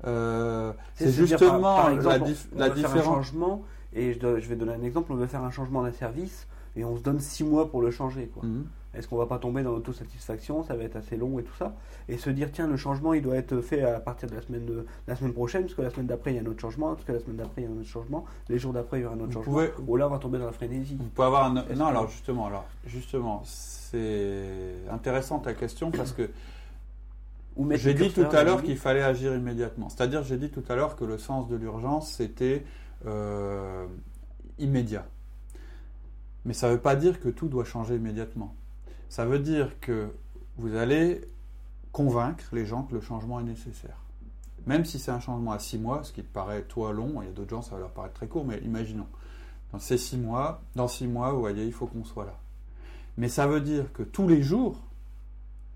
c'est 0.02 1.12
justement 1.12 1.88
la, 1.88 2.18
la 2.56 2.70
différence. 2.70 3.04
changement, 3.04 3.62
et 3.92 4.14
je, 4.14 4.40
je, 4.40 4.48
vais 4.48 4.56
donner 4.56 4.72
un 4.72 4.82
exemple. 4.82 5.12
On 5.12 5.16
veut 5.16 5.26
faire 5.26 5.44
un 5.44 5.50
changement 5.50 5.82
d'un 5.82 5.92
service 5.92 6.46
et 6.76 6.84
on 6.84 6.96
se 6.96 7.02
donne 7.02 7.20
six 7.20 7.44
mois 7.44 7.70
pour 7.70 7.80
le 7.82 7.90
changer. 7.90 8.26
Quoi. 8.26 8.44
Mhm. 8.44 8.66
Est-ce 8.94 9.06
qu'on 9.06 9.16
va 9.16 9.26
pas 9.26 9.38
tomber 9.38 9.62
dans 9.62 9.72
l'autosatisfaction? 9.72 10.64
Ça 10.64 10.74
va 10.74 10.82
être 10.82 10.96
assez 10.96 11.16
long 11.16 11.38
et 11.38 11.44
tout 11.44 11.54
ça. 11.54 11.74
Et 12.08 12.18
se 12.18 12.28
dire, 12.28 12.50
tiens, 12.52 12.66
le 12.66 12.76
changement, 12.76 13.14
il 13.14 13.22
doit 13.22 13.36
être 13.36 13.60
fait 13.60 13.82
à 13.82 14.00
partir 14.00 14.28
de 14.28 14.34
la 14.34 14.42
semaine, 14.42 14.66
de, 14.66 14.84
la 15.06 15.14
semaine 15.14 15.32
prochaine, 15.32 15.62
parce 15.62 15.74
que 15.74 15.82
la 15.82 15.90
semaine 15.90 16.06
d'après, 16.06 16.32
il 16.32 16.36
y 16.36 16.38
a 16.38 16.42
un 16.42 16.46
autre 16.46 16.60
changement, 16.60 16.94
parce 16.94 17.04
que 17.04 17.12
la 17.12 17.20
semaine 17.20 17.36
d'après, 17.36 17.62
il 17.62 17.64
y 17.64 17.66
a 17.68 17.70
un 17.70 17.78
autre 17.78 17.88
changement, 17.88 18.24
les 18.48 18.58
jours 18.58 18.72
d'après, 18.72 18.98
il 18.98 19.02
y 19.02 19.06
aura 19.06 19.14
un 19.14 19.20
autre 19.20 19.32
changement. 19.32 19.62
Ou 19.86 19.96
là, 19.96 20.08
on 20.08 20.10
va 20.10 20.18
tomber 20.18 20.38
dans 20.38 20.46
la 20.46 20.52
frénésie. 20.52 20.96
Vous 20.98 21.04
pouvez 21.04 21.26
avoir 21.26 21.44
un... 21.44 21.54
Non, 21.76 21.86
alors 21.86 22.08
justement, 22.08 22.46
alors, 22.46 22.66
justement 22.86 23.42
c'est 23.44 24.74
intéressant 24.90 25.40
ta 25.40 25.52
question, 25.52 25.90
parce 25.90 26.12
que 26.12 26.30
j'ai 27.72 27.94
dit 27.94 28.12
tout 28.12 28.26
à 28.30 28.44
l'heure 28.44 28.62
qu'il 28.62 28.76
fallait 28.76 29.02
agir 29.02 29.34
immédiatement. 29.34 29.88
C'est-à-dire, 29.88 30.22
j'ai 30.22 30.36
dit 30.36 30.50
tout 30.50 30.64
à 30.68 30.76
l'heure 30.76 30.96
que 30.96 31.04
le 31.04 31.18
sens 31.18 31.48
de 31.48 31.56
l'urgence, 31.56 32.12
c'était 32.12 32.64
euh, 33.06 33.86
immédiat. 34.58 35.06
Mais 36.44 36.54
ça 36.54 36.68
ne 36.68 36.74
veut 36.74 36.80
pas 36.80 36.96
dire 36.96 37.20
que 37.20 37.28
tout 37.28 37.48
doit 37.48 37.64
changer 37.64 37.96
immédiatement. 37.96 38.54
Ça 39.10 39.26
veut 39.26 39.40
dire 39.40 39.78
que 39.80 40.08
vous 40.56 40.76
allez 40.76 41.20
convaincre 41.90 42.44
les 42.52 42.64
gens 42.64 42.84
que 42.84 42.94
le 42.94 43.00
changement 43.00 43.40
est 43.40 43.44
nécessaire. 43.44 43.96
Même 44.66 44.84
si 44.84 45.00
c'est 45.00 45.10
un 45.10 45.18
changement 45.18 45.50
à 45.50 45.58
six 45.58 45.78
mois, 45.78 46.04
ce 46.04 46.12
qui 46.12 46.22
te 46.22 46.32
paraît 46.32 46.62
toi 46.62 46.92
long, 46.92 47.20
il 47.20 47.26
y 47.26 47.28
a 47.28 47.32
d'autres 47.32 47.50
gens 47.50 47.60
ça 47.60 47.72
va 47.72 47.80
leur 47.80 47.90
paraître 47.90 48.14
très 48.14 48.28
court, 48.28 48.44
mais 48.44 48.58
imaginons. 48.58 49.08
Dans 49.72 49.80
ces 49.80 49.98
six 49.98 50.16
mois, 50.16 50.62
dans 50.76 50.86
six 50.86 51.08
mois, 51.08 51.32
vous 51.32 51.40
voyez, 51.40 51.66
il 51.66 51.72
faut 51.72 51.88
qu'on 51.88 52.04
soit 52.04 52.24
là. 52.24 52.38
Mais 53.16 53.28
ça 53.28 53.48
veut 53.48 53.60
dire 53.60 53.92
que 53.92 54.04
tous 54.04 54.28
les 54.28 54.42
jours, 54.42 54.80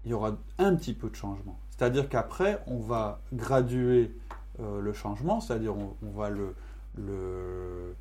il 0.05 0.13
y 0.13 0.15
aura 0.15 0.37
un 0.59 0.77
petit 0.77 0.95
peu 0.95 1.11
de 1.11 1.17
changement. 1.17 1.59
C'est-à-dire 1.71 2.09
qu'après, 2.09 2.63
on 2.69 2.79
va 2.79 3.21
graduer 3.33 4.15
euh, 4.61 4.81
le 4.81 4.93
changement, 4.93 5.41
c'est-à-dire 5.41 5.77
on, 5.77 5.97
on, 6.07 6.11
va 6.13 6.31
le, 6.31 6.55
le, 6.97 7.97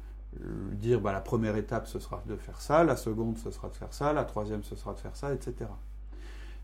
dire 0.73 0.99
bah, 0.99 1.11
la 1.11 1.21
première 1.21 1.55
étape 1.55 1.87
ce 1.87 1.99
sera 1.99 2.21
de 2.25 2.35
faire 2.35 2.61
ça, 2.61 2.83
la 2.83 2.95
seconde 2.95 3.37
ce 3.37 3.51
sera 3.51 3.69
de 3.69 3.75
faire 3.75 3.93
ça, 3.93 4.13
la 4.13 4.23
troisième 4.23 4.63
ce 4.63 4.75
sera 4.75 4.93
de 4.93 4.99
faire 4.99 5.15
ça, 5.15 5.33
etc. 5.33 5.69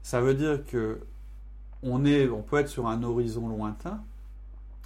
Ça 0.01 0.21
veut 0.21 0.33
dire 0.33 0.65
que 0.65 0.99
on, 1.83 2.05
est, 2.05 2.29
on 2.29 2.41
peut 2.41 2.57
être 2.57 2.67
sur 2.67 2.87
un 2.87 3.03
horizon 3.03 3.47
lointain, 3.47 4.01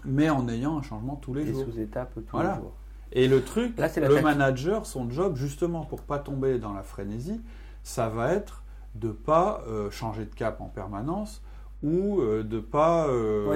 mais 0.06 0.30
en 0.30 0.48
ayant 0.48 0.78
un 0.78 0.82
changement 0.82 1.15
tous 1.15 1.34
les 1.34 1.46
jours. 1.46 1.62
Et 1.62 1.72
sous-étapes 1.72 2.19
tous 2.28 2.38
les 2.38 2.46
jours. 2.46 2.74
Et 3.12 3.28
le 3.28 3.43
truc, 3.43 3.78
le 3.78 4.22
manager, 4.22 4.86
son 4.86 5.10
job, 5.10 5.36
justement 5.36 5.86
pour 5.86 6.02
pas 6.02 6.17
tomber 6.17 6.58
dans 6.58 6.74
la 6.74 6.82
frénésie, 6.82 7.41
ça 7.84 8.10
va 8.10 8.34
être 8.34 8.63
de 8.96 9.10
pas 9.10 9.63
euh, 9.67 9.91
changer 9.91 10.26
de 10.26 10.34
cap 10.34 10.62
en 10.62 10.67
permanence 10.67 11.41
ou 11.84 12.22
euh, 12.22 12.43
de 12.43 12.60
pas 12.60 13.08
euh, 13.08 13.56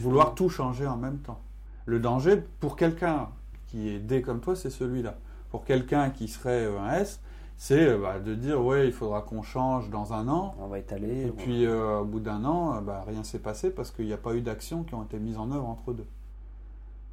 vouloir 0.00 0.34
tout 0.34 0.48
changer 0.48 0.86
en 0.86 0.96
même 0.96 1.18
temps. 1.18 1.40
Le 1.84 2.00
danger 2.00 2.42
pour 2.60 2.76
quelqu'un 2.76 3.28
qui 3.72 3.88
est 3.88 3.98
D 3.98 4.20
comme 4.20 4.40
toi, 4.40 4.54
c'est 4.54 4.70
celui-là. 4.70 5.14
Pour 5.50 5.64
quelqu'un 5.64 6.10
qui 6.10 6.28
serait 6.28 6.66
euh, 6.66 6.78
un 6.78 6.92
S, 6.92 7.20
c'est 7.56 7.88
euh, 7.88 7.98
bah, 7.98 8.18
de 8.18 8.34
dire 8.34 8.62
ouais, 8.62 8.86
il 8.86 8.92
faudra 8.92 9.22
qu'on 9.22 9.42
change 9.42 9.88
dans 9.88 10.12
un 10.12 10.28
an. 10.28 10.54
On 10.60 10.66
va 10.66 10.78
étaler. 10.78 11.26
Et 11.26 11.30
puis 11.30 11.64
euh, 11.64 12.00
au 12.00 12.04
bout 12.04 12.20
d'un 12.20 12.44
an, 12.44 12.82
bah, 12.82 13.02
rien 13.06 13.24
s'est 13.24 13.38
passé 13.38 13.70
parce 13.70 13.90
qu'il 13.90 14.06
n'y 14.06 14.12
a 14.12 14.18
pas 14.18 14.34
eu 14.34 14.42
d'actions 14.42 14.84
qui 14.84 14.94
ont 14.94 15.02
été 15.02 15.18
mises 15.18 15.38
en 15.38 15.50
œuvre 15.50 15.66
entre 15.66 15.94
deux. 15.94 16.06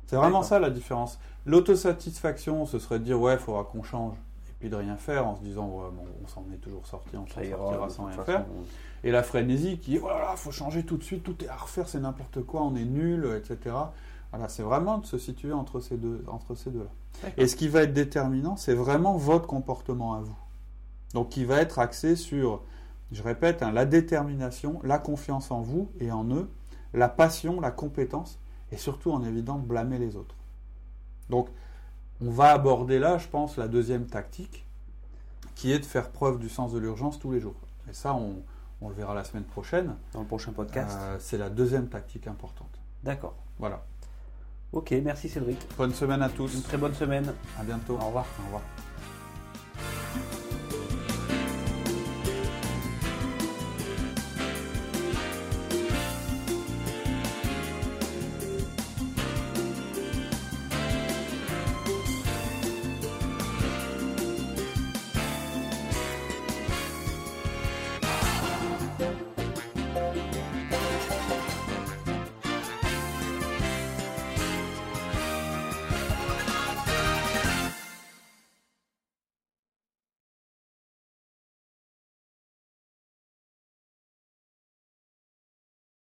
C'est 0.07 0.17
vraiment 0.17 0.41
ça 0.41 0.59
la 0.59 0.69
différence. 0.69 1.19
L'autosatisfaction, 1.45 2.65
ce 2.65 2.79
serait 2.79 2.99
de 2.99 3.05
dire 3.05 3.21
ouais, 3.21 3.33
il 3.33 3.39
faudra 3.39 3.63
qu'on 3.63 3.83
change. 3.83 4.15
Et 4.49 4.53
puis 4.59 4.69
de 4.69 4.75
rien 4.75 4.97
faire 4.97 5.25
en 5.27 5.37
se 5.37 5.41
disant 5.41 5.67
bon, 5.67 6.03
on 6.23 6.27
s'en 6.27 6.43
est 6.53 6.57
toujours 6.57 6.85
sorti, 6.85 7.15
on 7.15 7.25
s'en 7.25 7.41
sortira 7.41 7.89
sans 7.89 8.05
rien 8.05 8.23
faire. 8.23 8.45
Et 9.05 9.11
la 9.11 9.23
frénésie 9.23 9.77
qui 9.77 9.95
est 9.95 9.99
voilà, 9.99 10.35
faut 10.35 10.51
changer 10.51 10.83
tout 10.83 10.97
de 10.97 11.03
suite, 11.03 11.23
tout 11.23 11.41
est 11.41 11.47
à 11.47 11.55
refaire, 11.55 11.87
c'est 11.87 12.01
n'importe 12.01 12.41
quoi, 12.41 12.63
on 12.63 12.75
est 12.75 12.83
nul, 12.83 13.25
etc. 13.37 13.75
Voilà, 14.31 14.47
c'est 14.47 14.63
vraiment 14.63 14.99
de 14.99 15.05
se 15.05 15.17
situer 15.17 15.53
entre 15.53 15.79
ces 15.79 15.97
deux, 15.97 16.23
entre 16.27 16.55
ces 16.55 16.69
deux-là. 16.69 17.31
Et 17.37 17.47
ce 17.47 17.55
qui 17.55 17.67
va 17.67 17.83
être 17.83 17.93
déterminant, 17.93 18.55
c'est 18.55 18.75
vraiment 18.75 19.17
votre 19.17 19.47
comportement 19.47 20.13
à 20.13 20.21
vous. 20.21 20.37
Donc, 21.13 21.29
qui 21.29 21.45
va 21.45 21.59
être 21.59 21.79
axé 21.79 22.15
sur, 22.15 22.61
je 23.11 23.23
répète, 23.23 23.63
hein, 23.63 23.71
la 23.71 23.85
détermination, 23.85 24.79
la 24.83 24.99
confiance 24.99 25.49
en 25.49 25.61
vous 25.61 25.89
et 25.99 26.11
en 26.11 26.29
eux, 26.29 26.49
la 26.93 27.09
passion, 27.09 27.59
la 27.59 27.71
compétence, 27.71 28.39
et 28.71 28.77
surtout 28.77 29.11
en 29.11 29.23
évident 29.23 29.57
blâmer 29.57 29.97
les 29.97 30.15
autres. 30.15 30.35
Donc, 31.29 31.49
on 32.21 32.29
va 32.29 32.51
aborder 32.51 32.99
là, 32.99 33.17
je 33.17 33.27
pense, 33.27 33.57
la 33.57 33.67
deuxième 33.67 34.05
tactique, 34.05 34.65
qui 35.55 35.71
est 35.71 35.79
de 35.79 35.85
faire 35.85 36.09
preuve 36.09 36.39
du 36.39 36.49
sens 36.49 36.71
de 36.71 36.77
l'urgence 36.79 37.19
tous 37.19 37.31
les 37.31 37.39
jours. 37.39 37.55
Et 37.89 37.93
ça, 37.93 38.13
on, 38.13 38.43
le 38.87 38.93
verra 38.93 39.13
la 39.13 39.23
semaine 39.23 39.43
prochaine. 39.43 39.95
Dans 40.13 40.21
le 40.21 40.25
prochain 40.25 40.51
podcast. 40.51 40.97
Euh, 40.99 41.17
c'est 41.19 41.37
la 41.37 41.49
deuxième 41.49 41.87
tactique 41.87 42.27
importante. 42.27 42.69
D'accord. 43.03 43.35
Voilà. 43.57 43.83
Ok, 44.71 44.93
merci 45.03 45.29
Cédric. 45.29 45.57
Bonne 45.77 45.93
semaine 45.93 46.21
à 46.21 46.29
tous. 46.29 46.53
Une 46.53 46.61
très 46.61 46.77
bonne 46.77 46.93
semaine. 46.93 47.33
À 47.59 47.63
bientôt. 47.63 47.95
Au 47.95 48.05
revoir. 48.07 48.25
Au 48.39 48.45
revoir. 48.45 48.61